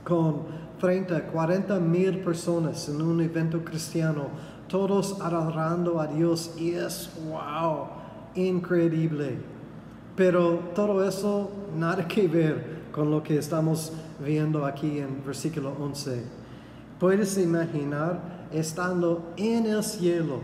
con 0.05 0.43
30, 0.81 1.29
40 1.29 1.81
mil 1.81 2.19
personas 2.21 2.89
en 2.89 3.01
un 3.01 3.21
evento 3.21 3.65
cristiano, 3.65 4.27
todos 4.69 5.21
adorando 5.21 6.01
a 6.01 6.07
Dios 6.07 6.53
y 6.59 6.73
es 6.73 7.11
wow 7.29 7.87
increíble. 8.35 9.39
Pero 10.17 10.61
todo 10.75 11.07
eso 11.07 11.51
nada 11.77 12.07
que 12.07 12.29
ver 12.29 12.85
con 12.93 13.11
lo 13.11 13.23
que 13.23 13.39
estamos 13.39 13.93
viendo 14.25 14.65
aquí 14.65 14.99
en 14.99 15.25
versículo 15.25 15.75
11. 15.81 16.25
Puedes 17.01 17.37
imaginar 17.39 18.47
estando 18.53 19.33
en 19.37 19.67
el 19.67 19.83
cielo 19.83 20.41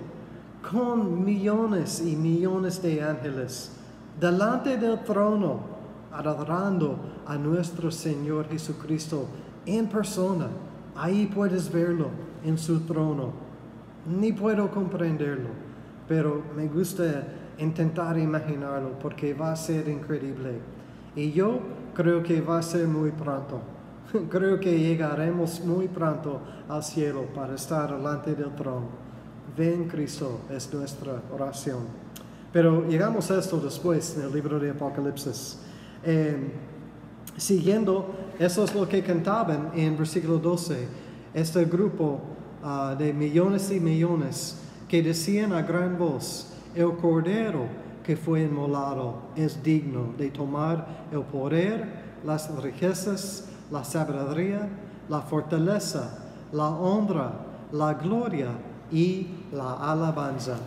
con 0.68 1.24
millones 1.24 2.02
y 2.04 2.16
millones 2.16 2.82
de 2.82 3.02
ángeles 3.02 3.70
delante 4.18 4.76
del 4.76 4.98
trono, 5.04 5.60
adorando 6.12 6.98
a 7.26 7.36
nuestro 7.36 7.90
Señor 7.90 8.48
Jesucristo 8.48 9.28
en 9.76 9.86
persona. 9.86 10.48
Ahí 10.94 11.26
puedes 11.26 11.70
verlo 11.70 12.08
en 12.44 12.58
su 12.58 12.80
trono. 12.80 13.32
Ni 14.06 14.32
puedo 14.32 14.70
comprenderlo, 14.70 15.50
pero 16.08 16.42
me 16.56 16.66
gusta 16.66 17.24
intentar 17.58 18.18
imaginarlo 18.18 18.98
porque 18.98 19.34
va 19.34 19.52
a 19.52 19.56
ser 19.56 19.88
increíble. 19.88 20.58
Y 21.14 21.32
yo 21.32 21.60
creo 21.94 22.22
que 22.22 22.40
va 22.40 22.58
a 22.58 22.62
ser 22.62 22.86
muy 22.88 23.10
pronto. 23.10 23.60
creo 24.30 24.58
que 24.58 24.78
llegaremos 24.78 25.60
muy 25.64 25.88
pronto 25.88 26.40
al 26.68 26.82
cielo 26.82 27.26
para 27.34 27.54
estar 27.54 27.94
delante 27.94 28.34
del 28.34 28.54
trono. 28.54 28.88
Ven 29.56 29.88
Cristo 29.88 30.40
es 30.50 30.72
nuestra 30.72 31.20
oración. 31.32 31.84
Pero 32.52 32.86
llegamos 32.88 33.30
a 33.30 33.38
esto 33.38 33.58
después 33.58 34.16
en 34.16 34.24
el 34.24 34.32
libro 34.32 34.58
de 34.58 34.70
Apocalipsis. 34.70 35.58
Eh, 36.02 36.52
siguiendo, 37.36 38.14
eso 38.38 38.64
es 38.64 38.74
lo 38.74 38.88
que 38.88 39.02
cantaban 39.02 39.70
en 39.74 39.96
versículo 39.96 40.38
12. 40.38 40.88
Este 41.34 41.64
grupo 41.64 42.20
ah, 42.62 42.94
de 42.98 43.12
millones 43.12 43.70
y 43.70 43.80
millones 43.80 44.56
que 44.88 45.02
decían 45.02 45.52
a 45.52 45.62
gran 45.62 45.98
voz, 45.98 46.52
el 46.74 46.96
cordero 46.96 47.66
que 48.04 48.16
fue 48.16 48.42
inmolado 48.42 49.22
es 49.36 49.62
digno 49.62 50.14
de 50.18 50.30
tomar 50.30 51.06
el 51.12 51.22
poder, 51.22 52.18
las 52.24 52.50
riquezas, 52.62 53.48
la 53.70 53.84
sabiduría, 53.84 54.68
la 55.08 55.20
fortaleza, 55.20 56.18
la 56.52 56.68
honra, 56.68 57.32
la 57.72 57.94
gloria 57.94 58.48
y 58.90 59.28
la 59.52 59.74
alabanza. 59.74 60.58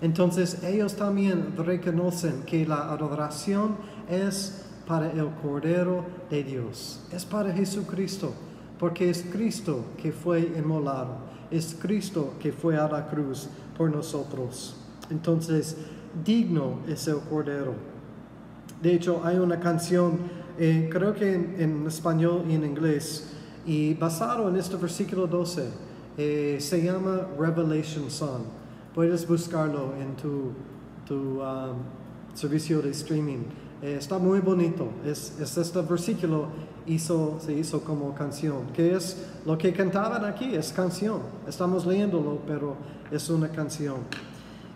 Entonces 0.00 0.62
ellos 0.62 0.94
también 0.94 1.54
reconocen 1.56 2.42
que 2.44 2.64
la 2.64 2.92
adoración 2.92 3.76
es 4.08 4.67
para 4.88 5.12
el 5.12 5.28
Cordero 5.42 6.02
de 6.30 6.42
Dios, 6.42 7.00
es 7.12 7.26
para 7.26 7.52
Jesucristo, 7.52 8.32
porque 8.78 9.10
es 9.10 9.22
Cristo 9.30 9.84
que 9.98 10.12
fue 10.12 10.40
inmolado, 10.56 11.18
es 11.50 11.76
Cristo 11.78 12.32
que 12.40 12.52
fue 12.52 12.78
a 12.78 12.88
la 12.88 13.06
cruz 13.06 13.50
por 13.76 13.90
nosotros. 13.90 14.76
Entonces, 15.10 15.76
digno 16.24 16.78
es 16.88 17.06
el 17.06 17.18
Cordero. 17.18 17.74
De 18.80 18.94
hecho, 18.94 19.20
hay 19.24 19.36
una 19.36 19.60
canción, 19.60 20.20
eh, 20.58 20.88
creo 20.90 21.12
que 21.12 21.34
en, 21.34 21.86
español 21.86 22.44
y 22.48 22.54
en 22.54 22.64
inglés, 22.64 23.30
y 23.66 23.92
basado 23.92 24.48
en 24.48 24.56
este 24.56 24.76
versículo 24.76 25.26
12, 25.26 25.68
eh, 26.16 26.56
se 26.60 26.82
llama 26.82 27.28
Revelation 27.38 28.10
Song. 28.10 28.44
Puedes 28.94 29.28
buscarlo 29.28 29.92
en 30.00 30.16
tu, 30.16 30.52
tu 31.06 31.42
um, 31.42 31.76
servicio 32.32 32.80
de 32.80 32.90
streaming. 32.90 33.44
Eh, 33.82 33.96
está 33.98 34.18
muy 34.18 34.40
bonito. 34.40 34.88
Es, 35.04 35.38
es, 35.40 35.56
este 35.56 35.80
versículo 35.82 36.46
hizo, 36.86 37.38
se 37.40 37.52
hizo 37.52 37.82
como 37.82 38.14
canción. 38.14 38.66
Que 38.74 38.94
es 38.94 39.24
lo 39.44 39.56
que 39.56 39.72
cantaban 39.72 40.24
aquí? 40.24 40.54
Es 40.54 40.72
canción. 40.72 41.20
Estamos 41.46 41.86
leyéndolo, 41.86 42.40
pero 42.46 42.76
es 43.10 43.28
una 43.30 43.48
canción. 43.48 43.96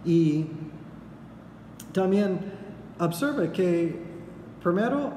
Y 0.05 0.47
también 1.93 2.41
observe 2.99 3.51
que 3.53 4.01
primero, 4.63 5.11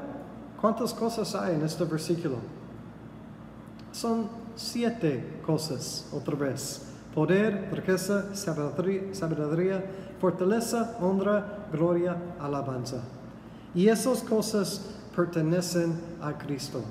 ¿cuántas 0.59 0.93
cosas 0.93 1.33
hay 1.35 1.55
en 1.55 1.63
este 1.63 1.83
versículo? 1.85 2.55
son 3.95 4.27
siete 4.55 5.39
cosas 5.45 6.09
otra 6.11 6.35
vez. 6.35 6.81
Poder, 7.13 7.69
riqueza, 7.71 8.35
sabiduría, 8.35 9.85
fortaleza, 10.19 10.97
honra, 10.99 11.67
gloria, 11.71 12.17
alabanza. 12.41 13.01
Y 13.75 13.89
esas 13.89 14.21
cosas 14.21 14.81
pertenecen 15.15 15.93
a 16.21 16.37
Cristo. 16.37 16.81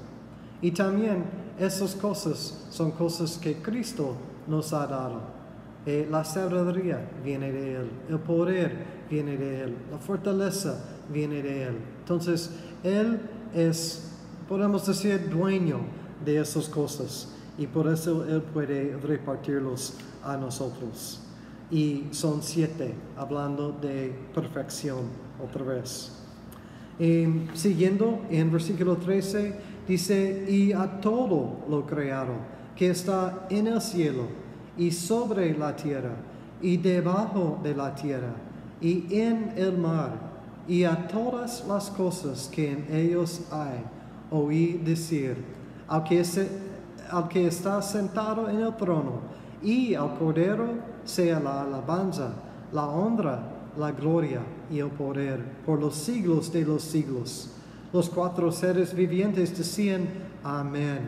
Y 0.60 0.70
también 0.70 1.24
esas 1.58 1.94
cosas 1.94 2.66
son 2.70 2.90
cosas 2.92 3.38
que 3.38 3.60
Cristo 3.62 4.14
nos 4.46 4.72
ha 4.72 4.86
dado. 4.86 5.20
Eh, 5.86 6.08
la 6.10 6.24
sabiduría 6.24 7.10
viene 7.22 7.52
de 7.52 7.76
Él, 7.76 7.90
el 8.08 8.18
poder 8.18 8.84
viene 9.10 9.36
de 9.36 9.64
Él, 9.64 9.76
la 9.90 9.98
fortaleza 9.98 10.82
viene 11.12 11.42
de 11.42 11.64
Él. 11.64 11.76
Entonces, 12.00 12.50
Él 12.82 13.20
es, 13.54 14.10
podemos 14.48 14.86
decir, 14.86 15.28
dueño 15.28 15.80
de 16.24 16.40
esas 16.40 16.68
cosas 16.68 17.28
y 17.58 17.66
por 17.66 17.86
eso 17.88 18.24
Él 18.24 18.40
puede 18.40 18.96
repartirlos 18.96 19.94
a 20.22 20.36
nosotros. 20.36 21.20
Y 21.70 22.04
son 22.12 22.42
siete, 22.42 22.94
hablando 23.16 23.72
de 23.72 24.14
perfección 24.34 25.00
otra 25.42 25.64
vez. 25.64 26.23
Y 26.98 27.26
siguiendo 27.54 28.20
en 28.30 28.52
versículo 28.52 28.96
13, 28.96 29.54
dice, 29.88 30.46
y 30.48 30.72
a 30.72 31.00
todo 31.00 31.64
lo 31.68 31.84
creado 31.86 32.34
que 32.76 32.90
está 32.90 33.46
en 33.50 33.66
el 33.66 33.80
cielo 33.80 34.26
y 34.76 34.90
sobre 34.90 35.56
la 35.56 35.74
tierra 35.74 36.14
y 36.60 36.76
debajo 36.76 37.58
de 37.62 37.74
la 37.74 37.94
tierra 37.94 38.34
y 38.80 39.06
en 39.10 39.52
el 39.56 39.76
mar 39.76 40.12
y 40.66 40.84
a 40.84 41.06
todas 41.08 41.64
las 41.66 41.90
cosas 41.90 42.48
que 42.52 42.72
en 42.72 42.86
ellos 42.90 43.42
hay, 43.50 43.84
oí 44.30 44.80
decir, 44.84 45.36
al 45.88 46.04
que, 46.04 46.22
al 47.10 47.28
que 47.28 47.46
está 47.46 47.82
sentado 47.82 48.48
en 48.48 48.60
el 48.60 48.74
trono 48.76 49.20
y 49.62 49.94
al 49.94 50.16
Cordero 50.16 50.68
sea 51.04 51.40
la 51.40 51.62
alabanza, 51.62 52.34
la 52.72 52.86
honra, 52.86 53.40
la 53.76 53.92
gloria 53.92 54.40
y 54.70 54.78
el 54.78 54.88
poder 54.88 55.40
por 55.64 55.80
los 55.80 55.94
siglos 55.94 56.52
de 56.52 56.64
los 56.64 56.82
siglos. 56.82 57.50
Los 57.92 58.08
cuatro 58.08 58.50
seres 58.50 58.94
vivientes 58.94 59.56
decían, 59.56 60.08
Amén. 60.42 61.00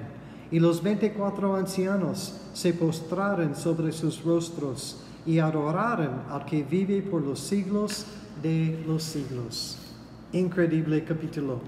Y 0.51 0.61
los 0.61 0.83
veinticuatro 0.83 1.57
ancianos 1.57 2.35
se 2.55 2.73
postraron 2.73 3.55
sobre 3.57 3.93
sus 3.93 4.23
rostros 4.23 4.99
y 5.27 5.41
adoraron 5.41 6.23
al 6.31 6.45
que 6.45 6.63
vive 6.63 7.03
por 7.03 7.23
los 7.23 7.41
siglos 7.41 8.07
de 8.43 8.83
los 8.87 9.03
siglos. 9.03 9.79
Increíble 10.33 11.05
capítulo. 11.05 11.61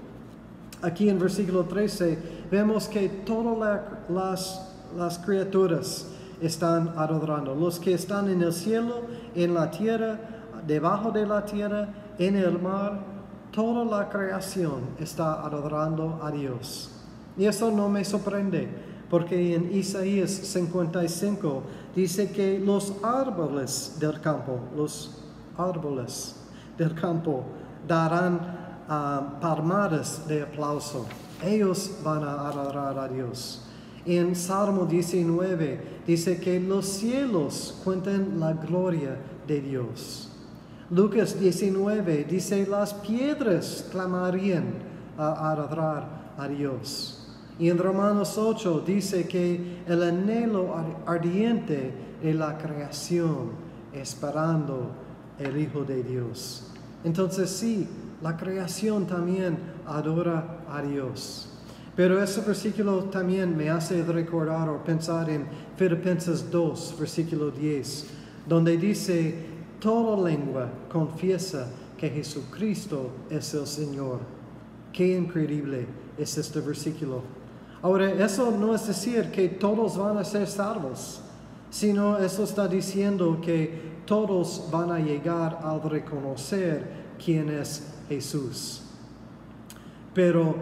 Aquí 0.81 1.09
en 1.09 1.19
versículo 1.19 1.65
13 1.65 2.17
vemos 2.49 2.87
que 2.87 3.09
todas 3.09 3.81
las, 4.09 4.71
las 4.97 5.19
criaturas 5.19 6.07
están 6.41 6.93
adorando. 6.95 7.53
Los 7.53 7.79
que 7.79 7.93
están 7.93 8.29
en 8.29 8.41
el 8.41 8.53
cielo, 8.53 9.01
en 9.35 9.53
la 9.53 9.69
tierra, 9.69 10.19
debajo 10.65 11.11
de 11.11 11.25
la 11.25 11.45
tierra, 11.45 11.89
en 12.17 12.35
el 12.35 12.59
mar, 12.59 12.99
toda 13.51 13.85
la 13.85 14.09
creación 14.09 14.81
está 14.99 15.45
adorando 15.45 16.19
a 16.21 16.31
Dios. 16.31 16.91
Y 17.37 17.45
eso 17.45 17.71
no 17.71 17.89
me 17.89 18.03
sorprende, 18.03 18.67
porque 19.09 19.55
en 19.55 19.73
Isaías 19.73 20.31
55 20.31 21.63
dice 21.95 22.31
que 22.31 22.59
los 22.59 22.93
árboles 23.03 23.97
del 23.99 24.19
campo, 24.19 24.59
los 24.75 25.23
árboles 25.57 26.35
del 26.77 26.93
campo 26.93 27.43
darán 27.87 28.35
uh, 28.87 29.39
palmadas 29.39 30.27
de 30.27 30.43
aplauso. 30.43 31.05
Ellos 31.43 31.91
van 32.03 32.23
a 32.23 32.47
adorar 32.47 32.99
a 32.99 33.07
Dios. 33.07 33.65
En 34.05 34.35
Salmo 34.35 34.85
19 34.85 36.01
dice 36.05 36.39
que 36.39 36.59
los 36.59 36.85
cielos 36.85 37.79
cuentan 37.83 38.39
la 38.39 38.53
gloria 38.53 39.17
de 39.47 39.61
Dios. 39.61 40.28
Lucas 40.91 41.39
19 41.39 42.25
dice 42.27 42.65
las 42.65 42.95
piedras 42.95 43.85
clamarían 43.91 44.73
a 45.17 45.51
adorar 45.51 46.33
a 46.35 46.47
Dios. 46.47 47.27
Y 47.59 47.69
en 47.69 47.77
Romanos 47.77 48.37
8 48.37 48.83
dice 48.87 49.27
que 49.27 49.83
el 49.85 50.01
anhelo 50.01 50.73
ardiente 51.05 51.93
de 52.23 52.33
la 52.33 52.57
creación 52.57 53.51
esperando 53.93 54.91
el 55.37 55.57
Hijo 55.57 55.83
de 55.83 56.01
Dios. 56.01 56.71
Entonces 57.03 57.51
sí, 57.51 57.87
la 58.23 58.35
creación 58.35 59.05
también 59.05 59.57
adora 59.85 60.61
a 60.71 60.81
Dios. 60.81 61.49
Pero 61.95 62.21
ese 62.23 62.41
versículo 62.41 63.03
también 63.05 63.55
me 63.55 63.69
hace 63.69 64.03
recordar 64.03 64.69
o 64.69 64.83
pensar 64.83 65.29
en 65.29 65.45
Filipenses 65.77 66.49
2, 66.49 66.95
versículo 66.97 67.51
10, 67.51 68.07
donde 68.47 68.77
dice, 68.77 69.48
toda 69.79 70.29
lengua 70.29 70.69
confiesa 70.91 71.67
que 71.97 72.09
Jesucristo 72.09 73.09
es 73.29 73.53
el 73.53 73.67
Señor. 73.67 74.19
Qué 74.93 75.17
increíble 75.17 75.85
es 76.17 76.37
este 76.37 76.61
versículo. 76.61 77.21
Ahora, 77.81 78.11
eso 78.11 78.51
no 78.51 78.75
es 78.75 78.87
decir 78.87 79.31
que 79.31 79.47
todos 79.49 79.97
van 79.97 80.17
a 80.17 80.23
ser 80.23 80.47
salvos, 80.47 81.21
sino 81.69 82.17
eso 82.17 82.43
está 82.43 82.67
diciendo 82.67 83.39
que 83.41 83.99
todos 84.05 84.67
van 84.71 84.91
a 84.91 84.99
llegar 84.99 85.59
al 85.63 85.81
reconocer 85.81 86.83
quién 87.23 87.49
es 87.49 87.83
Jesús. 88.09 88.81
Pero 90.13 90.55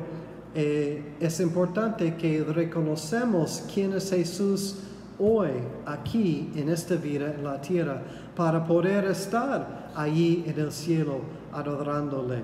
eh, 0.53 1.15
es 1.19 1.39
importante 1.39 2.15
que 2.15 2.43
reconocemos 2.43 3.63
quién 3.73 3.93
es 3.93 4.10
Jesús 4.10 4.75
hoy, 5.19 5.49
aquí, 5.86 6.51
en 6.56 6.69
esta 6.69 6.95
vida, 6.95 7.34
en 7.34 7.43
la 7.43 7.60
tierra, 7.62 8.01
para 8.38 8.63
poder 8.63 9.06
estar 9.06 9.91
allí 9.95 10.43
en 10.45 10.60
el 10.60 10.71
cielo 10.71 11.21
adorándole. 11.52 12.43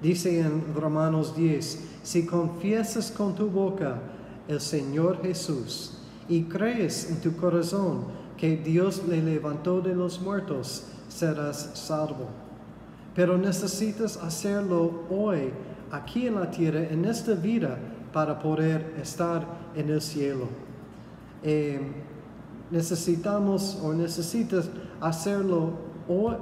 Dice 0.00 0.40
en 0.40 0.74
Romanos 0.74 1.36
10, 1.36 1.88
si 2.02 2.24
confiesas 2.24 3.10
con 3.10 3.34
tu 3.34 3.50
boca 3.50 3.98
el 4.48 4.62
Señor 4.62 5.20
Jesús 5.22 5.98
y 6.26 6.44
crees 6.44 7.10
en 7.10 7.20
tu 7.20 7.36
corazón 7.36 8.04
que 8.38 8.56
Dios 8.56 9.02
le 9.06 9.20
levantó 9.20 9.82
de 9.82 9.94
los 9.94 10.22
muertos, 10.22 10.86
serás 11.08 11.72
salvo. 11.74 12.28
Pero 13.14 13.36
necesitas 13.36 14.16
hacerlo 14.16 15.02
hoy, 15.10 15.50
aquí 15.90 16.28
en 16.28 16.36
la 16.36 16.50
tierra, 16.50 16.80
en 16.80 17.04
esta 17.04 17.34
vida, 17.34 17.76
para 18.10 18.38
poder 18.38 18.94
estar 18.98 19.46
en 19.76 19.90
el 19.90 20.00
cielo. 20.00 20.46
Eh, 21.42 21.78
necesitamos 22.70 23.78
o 23.82 23.92
necesitas 23.92 24.70
hacerlo 25.00 25.72
hoy, 26.08 26.34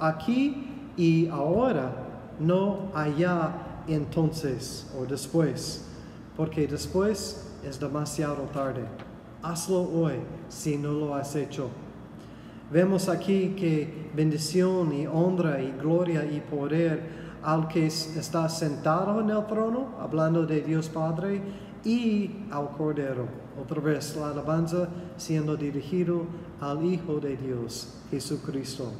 aquí 0.00 0.90
y 0.96 1.28
ahora, 1.28 1.92
no 2.38 2.90
allá 2.94 3.82
entonces 3.86 4.92
o 4.98 5.04
después, 5.04 5.86
porque 6.36 6.66
después 6.66 7.54
es 7.64 7.80
demasiado 7.80 8.42
tarde. 8.52 8.84
Hazlo 9.42 9.82
hoy 9.82 10.14
si 10.48 10.76
no 10.76 10.92
lo 10.92 11.14
has 11.14 11.34
hecho. 11.36 11.68
Vemos 12.70 13.08
aquí 13.08 13.50
que 13.50 14.10
bendición 14.14 14.92
y 14.92 15.06
honra 15.06 15.62
y 15.62 15.70
gloria 15.72 16.24
y 16.24 16.40
poder 16.40 17.26
al 17.42 17.68
que 17.68 17.86
está 17.86 18.48
sentado 18.48 19.20
en 19.20 19.30
el 19.30 19.46
trono, 19.46 19.90
hablando 20.00 20.44
de 20.44 20.62
Dios 20.62 20.88
Padre, 20.88 21.40
y 21.84 22.44
al 22.50 22.70
Cordero. 22.70 23.28
Otra 23.62 23.80
vez 23.80 24.16
la 24.16 24.30
alabanza 24.30 24.88
siendo 25.16 25.56
dirigido 25.56 26.24
al 26.60 26.84
Hijo 26.84 27.20
de 27.20 27.36
Dios, 27.36 27.94
Jesucristo. 28.10 28.92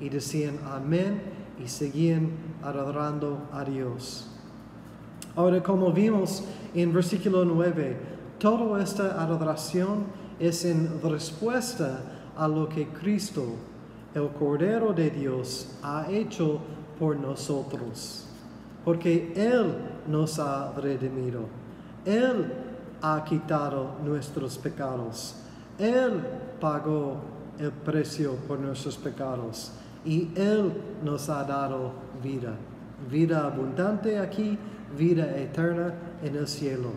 Y 0.00 0.08
decían 0.08 0.58
amén 0.64 1.20
y 1.62 1.68
seguían 1.68 2.30
adorando 2.62 3.48
a 3.52 3.64
Dios. 3.64 4.28
Ahora, 5.34 5.62
como 5.62 5.92
vimos 5.92 6.44
en 6.74 6.92
versículo 6.92 7.44
9, 7.44 7.96
toda 8.38 8.82
esta 8.82 9.22
adoración 9.22 10.04
es 10.38 10.64
en 10.64 11.00
respuesta 11.02 12.00
a 12.36 12.46
lo 12.46 12.68
que 12.68 12.88
Cristo, 12.88 13.44
el 14.14 14.28
Cordero 14.30 14.92
de 14.92 15.10
Dios, 15.10 15.76
ha 15.82 16.10
hecho 16.10 16.60
por 16.98 17.16
nosotros. 17.16 18.26
Porque 18.84 19.32
Él 19.34 19.74
nos 20.06 20.38
ha 20.38 20.72
redimido. 20.76 21.42
Él 22.04 22.52
ha 23.02 23.24
quitado 23.24 23.96
nuestros 24.04 24.56
pecados. 24.58 25.36
Él 25.78 26.22
pagó 26.60 27.16
el 27.58 27.72
precio 27.72 28.34
por 28.46 28.58
nuestros 28.58 28.96
pecados. 28.96 29.72
Y 30.04 30.28
Él 30.36 30.72
nos 31.04 31.28
ha 31.28 31.44
dado 31.44 31.92
vida. 32.22 32.54
Vida 33.10 33.46
abundante 33.46 34.18
aquí, 34.18 34.58
vida 34.96 35.36
eterna 35.36 35.94
en 36.22 36.36
el 36.36 36.48
cielo. 36.48 36.90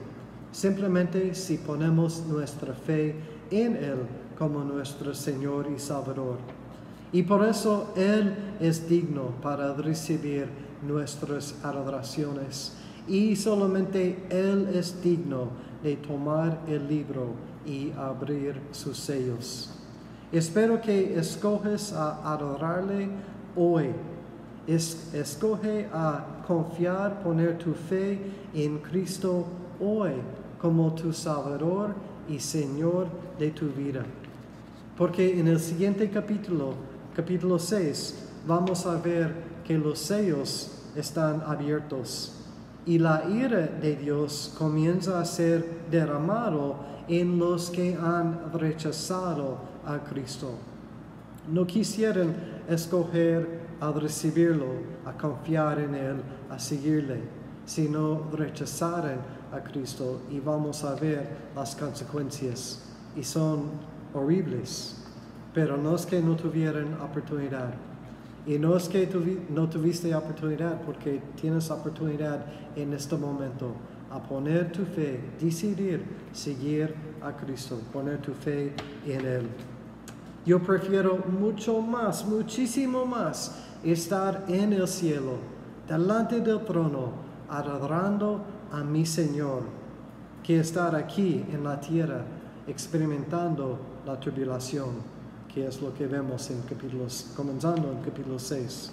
Simplemente 0.51 1.34
si 1.34 1.57
ponemos 1.57 2.26
nuestra 2.28 2.74
fe 2.74 3.16
en 3.49 3.76
Él 3.76 3.97
como 4.38 4.64
nuestro 4.64 5.14
Señor 5.14 5.68
y 5.76 5.80
Salvador. 5.80 6.38
Y 7.14 7.24
por 7.24 7.45
eso 7.45 7.93
Él 7.95 8.34
es 8.59 8.88
digno 8.88 9.34
para 9.41 9.74
recibir 9.74 10.47
nuestras 10.82 11.55
adoraciones. 11.64 12.74
Y 13.07 13.36
solamente 13.36 14.26
Él 14.30 14.70
es 14.74 15.01
digno 15.03 15.49
de 15.84 15.96
tomar 15.96 16.60
el 16.68 16.88
libro 16.88 17.34
y 17.66 17.92
abrir 17.92 18.60
sus 18.72 18.98
sellos. 18.98 19.70
Espero 20.32 20.82
que 20.82 21.18
escoges 21.20 21.94
a 21.94 22.34
adorarle 22.34 23.10
hoy. 23.56 23.88
escoge 24.68 25.90
a 25.92 26.44
confiar, 26.48 27.22
poner 27.24 27.58
tu 27.58 27.74
fe 27.74 28.20
en 28.54 28.78
Cristo 28.80 29.46
hoy 29.80 30.12
como 30.62 30.94
tu 30.94 31.12
Salvador 31.12 31.96
y 32.30 32.40
Señor 32.40 33.08
de 33.40 33.50
tu 33.52 33.68
vida. 33.70 34.06
Porque 34.98 35.40
en 35.40 35.48
el 35.48 35.60
siguiente 35.60 36.10
capítulo, 36.10 36.76
capítulo 37.16 37.58
6, 37.58 38.30
vamos 38.48 38.86
a 38.86 38.98
ver 38.98 39.34
que 39.66 39.78
los 39.78 40.00
sellos 40.00 40.72
están 40.96 41.42
abiertos 41.46 42.41
y 42.86 42.98
la 42.98 43.26
ira 43.30 43.68
de 43.68 43.96
Dios 43.96 44.54
comienza 44.58 45.20
a 45.20 45.26
ser 45.26 45.66
derramado 45.90 46.76
en 47.08 47.38
los 47.38 47.70
que 47.70 47.96
han 47.96 48.52
rechazado 48.54 49.58
a 49.86 50.00
Cristo. 50.00 50.56
No 51.52 51.66
quisieran 51.66 52.36
escoger 52.68 53.62
a 53.80 53.92
recibirlo, 53.92 54.68
a 55.06 55.14
confiar 55.14 55.80
en 55.80 55.96
Él, 55.96 56.16
a 56.50 56.58
seguirle, 56.58 57.22
sino 57.66 58.30
rechazaron 58.32 59.20
a 59.52 59.60
Cristo. 59.60 60.22
Y 60.32 60.40
vamos 60.40 60.84
a 60.84 60.96
ver 60.96 61.28
las 61.56 61.76
consecuencias. 61.76 62.84
Y 63.16 63.24
son 63.24 63.70
horribles, 64.14 65.04
pero 65.54 65.78
no 65.78 65.96
es 65.96 66.06
que 66.06 66.22
no 66.22 66.36
tuvieran 66.36 66.94
oportunidad 67.02 67.74
y 68.46 68.58
no 68.58 68.76
es 68.76 68.89
que 68.89 69.08
no 69.50 69.70
tuviste 69.70 70.14
oportunidad, 70.16 70.82
porque 70.82 71.22
tienes 71.39 71.70
oportunidad 71.70 72.46
en 72.76 72.94
este 72.94 73.16
momento 73.16 73.74
a 74.10 74.22
poner 74.22 74.72
tu 74.72 74.84
fe, 74.84 75.20
decidir 75.39 76.04
seguir 76.34 76.94
a 77.22 77.32
Cristo, 77.36 77.80
poner 77.94 78.18
tu 78.20 78.34
fe 78.34 78.74
en 79.06 79.26
Él. 79.26 79.48
Yo 80.46 80.62
prefiero 80.62 81.18
mucho 81.18 81.82
más, 81.82 82.26
muchísimo 82.26 83.06
más, 83.06 83.56
estar 83.84 84.46
en 84.48 84.74
el 84.74 84.88
cielo, 84.88 85.38
delante 85.88 86.42
del 86.42 86.66
trono, 86.66 87.12
adorando 87.48 88.44
a 88.72 88.84
mi 88.84 89.06
Señor, 89.06 89.64
que 90.42 90.60
estar 90.60 90.96
aquí 90.96 91.46
en 91.54 91.64
la 91.64 91.80
tierra, 91.80 92.24
experimentando 92.68 93.78
la 94.06 94.20
tribulación 94.20 95.21
que 95.54 95.68
es 95.68 95.82
lo 95.82 95.93
que 95.93 96.08
vemos 96.08 96.49
en 96.49 96.62
capítulos, 96.62 97.32
comenzando 97.36 97.91
en 97.91 97.97
capítulo 97.97 98.39
6. 98.39 98.91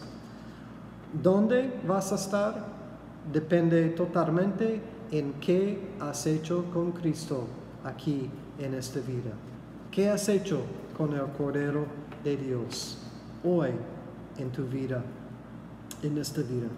¿Dónde 1.22 1.80
vas 1.86 2.11
a 2.12 2.16
estar? 2.16 2.66
Depende 3.32 3.90
totalmente 3.90 4.80
en 5.11 5.34
qué 5.34 5.92
has 6.00 6.26
hecho 6.26 6.64
con 6.72 6.92
Cristo 6.92 7.46
aquí 7.84 8.28
en 8.59 8.74
esta 8.74 9.00
vida. 9.00 9.30
¿Qué 9.90 10.11
has 10.11 10.28
hecho 10.28 10.61
con 10.96 11.14
el 11.14 11.26
Cordero 11.36 11.86
de 12.24 12.36
Dios 12.36 12.98
hoy 13.44 13.70
en 14.36 14.50
tu 14.50 14.64
vida, 14.64 15.02
en 16.02 16.18
esta 16.18 16.40
vida? 16.40 16.68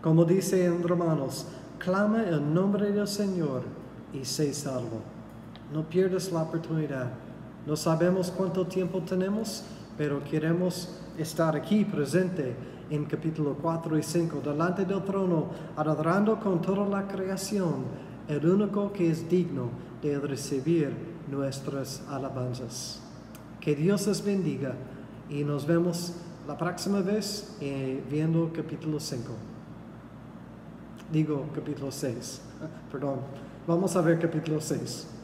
Como 0.00 0.24
dice 0.24 0.64
en 0.64 0.82
Romanos, 0.82 1.46
clama 1.78 2.22
el 2.22 2.54
nombre 2.54 2.90
del 2.90 3.06
Señor 3.06 3.64
y 4.14 4.24
sé 4.24 4.54
salvo. 4.54 5.02
No 5.72 5.88
pierdas 5.88 6.32
la 6.32 6.42
oportunidad 6.42 7.10
no 7.66 7.76
sabemos 7.76 8.30
cuánto 8.30 8.66
tiempo 8.66 9.00
tenemos, 9.00 9.64
pero 9.96 10.22
queremos 10.24 10.88
estar 11.18 11.54
aquí 11.54 11.84
presente 11.84 12.54
en 12.88 13.04
capítulo 13.04 13.56
4 13.60 13.98
y 13.98 14.02
5, 14.02 14.40
delante 14.44 14.84
del 14.84 15.02
trono, 15.04 15.50
adorando 15.76 16.40
con 16.40 16.60
toda 16.60 16.86
la 16.88 17.06
creación, 17.06 17.84
el 18.28 18.44
único 18.44 18.92
que 18.92 19.10
es 19.10 19.28
digno 19.28 19.70
de 20.02 20.18
recibir 20.18 20.92
nuestras 21.30 22.02
alabanzas. 22.08 23.00
Que 23.60 23.76
Dios 23.76 24.06
les 24.06 24.24
bendiga 24.24 24.74
y 25.28 25.44
nos 25.44 25.66
vemos 25.66 26.14
la 26.48 26.56
próxima 26.56 27.00
vez 27.00 27.56
eh, 27.60 28.02
viendo 28.10 28.50
capítulo 28.52 28.98
5. 28.98 29.32
Digo 31.12 31.46
capítulo 31.54 31.92
6, 31.92 32.40
perdón. 32.92 33.20
Vamos 33.66 33.94
a 33.94 34.00
ver 34.00 34.18
capítulo 34.18 34.60
6. 34.60 35.19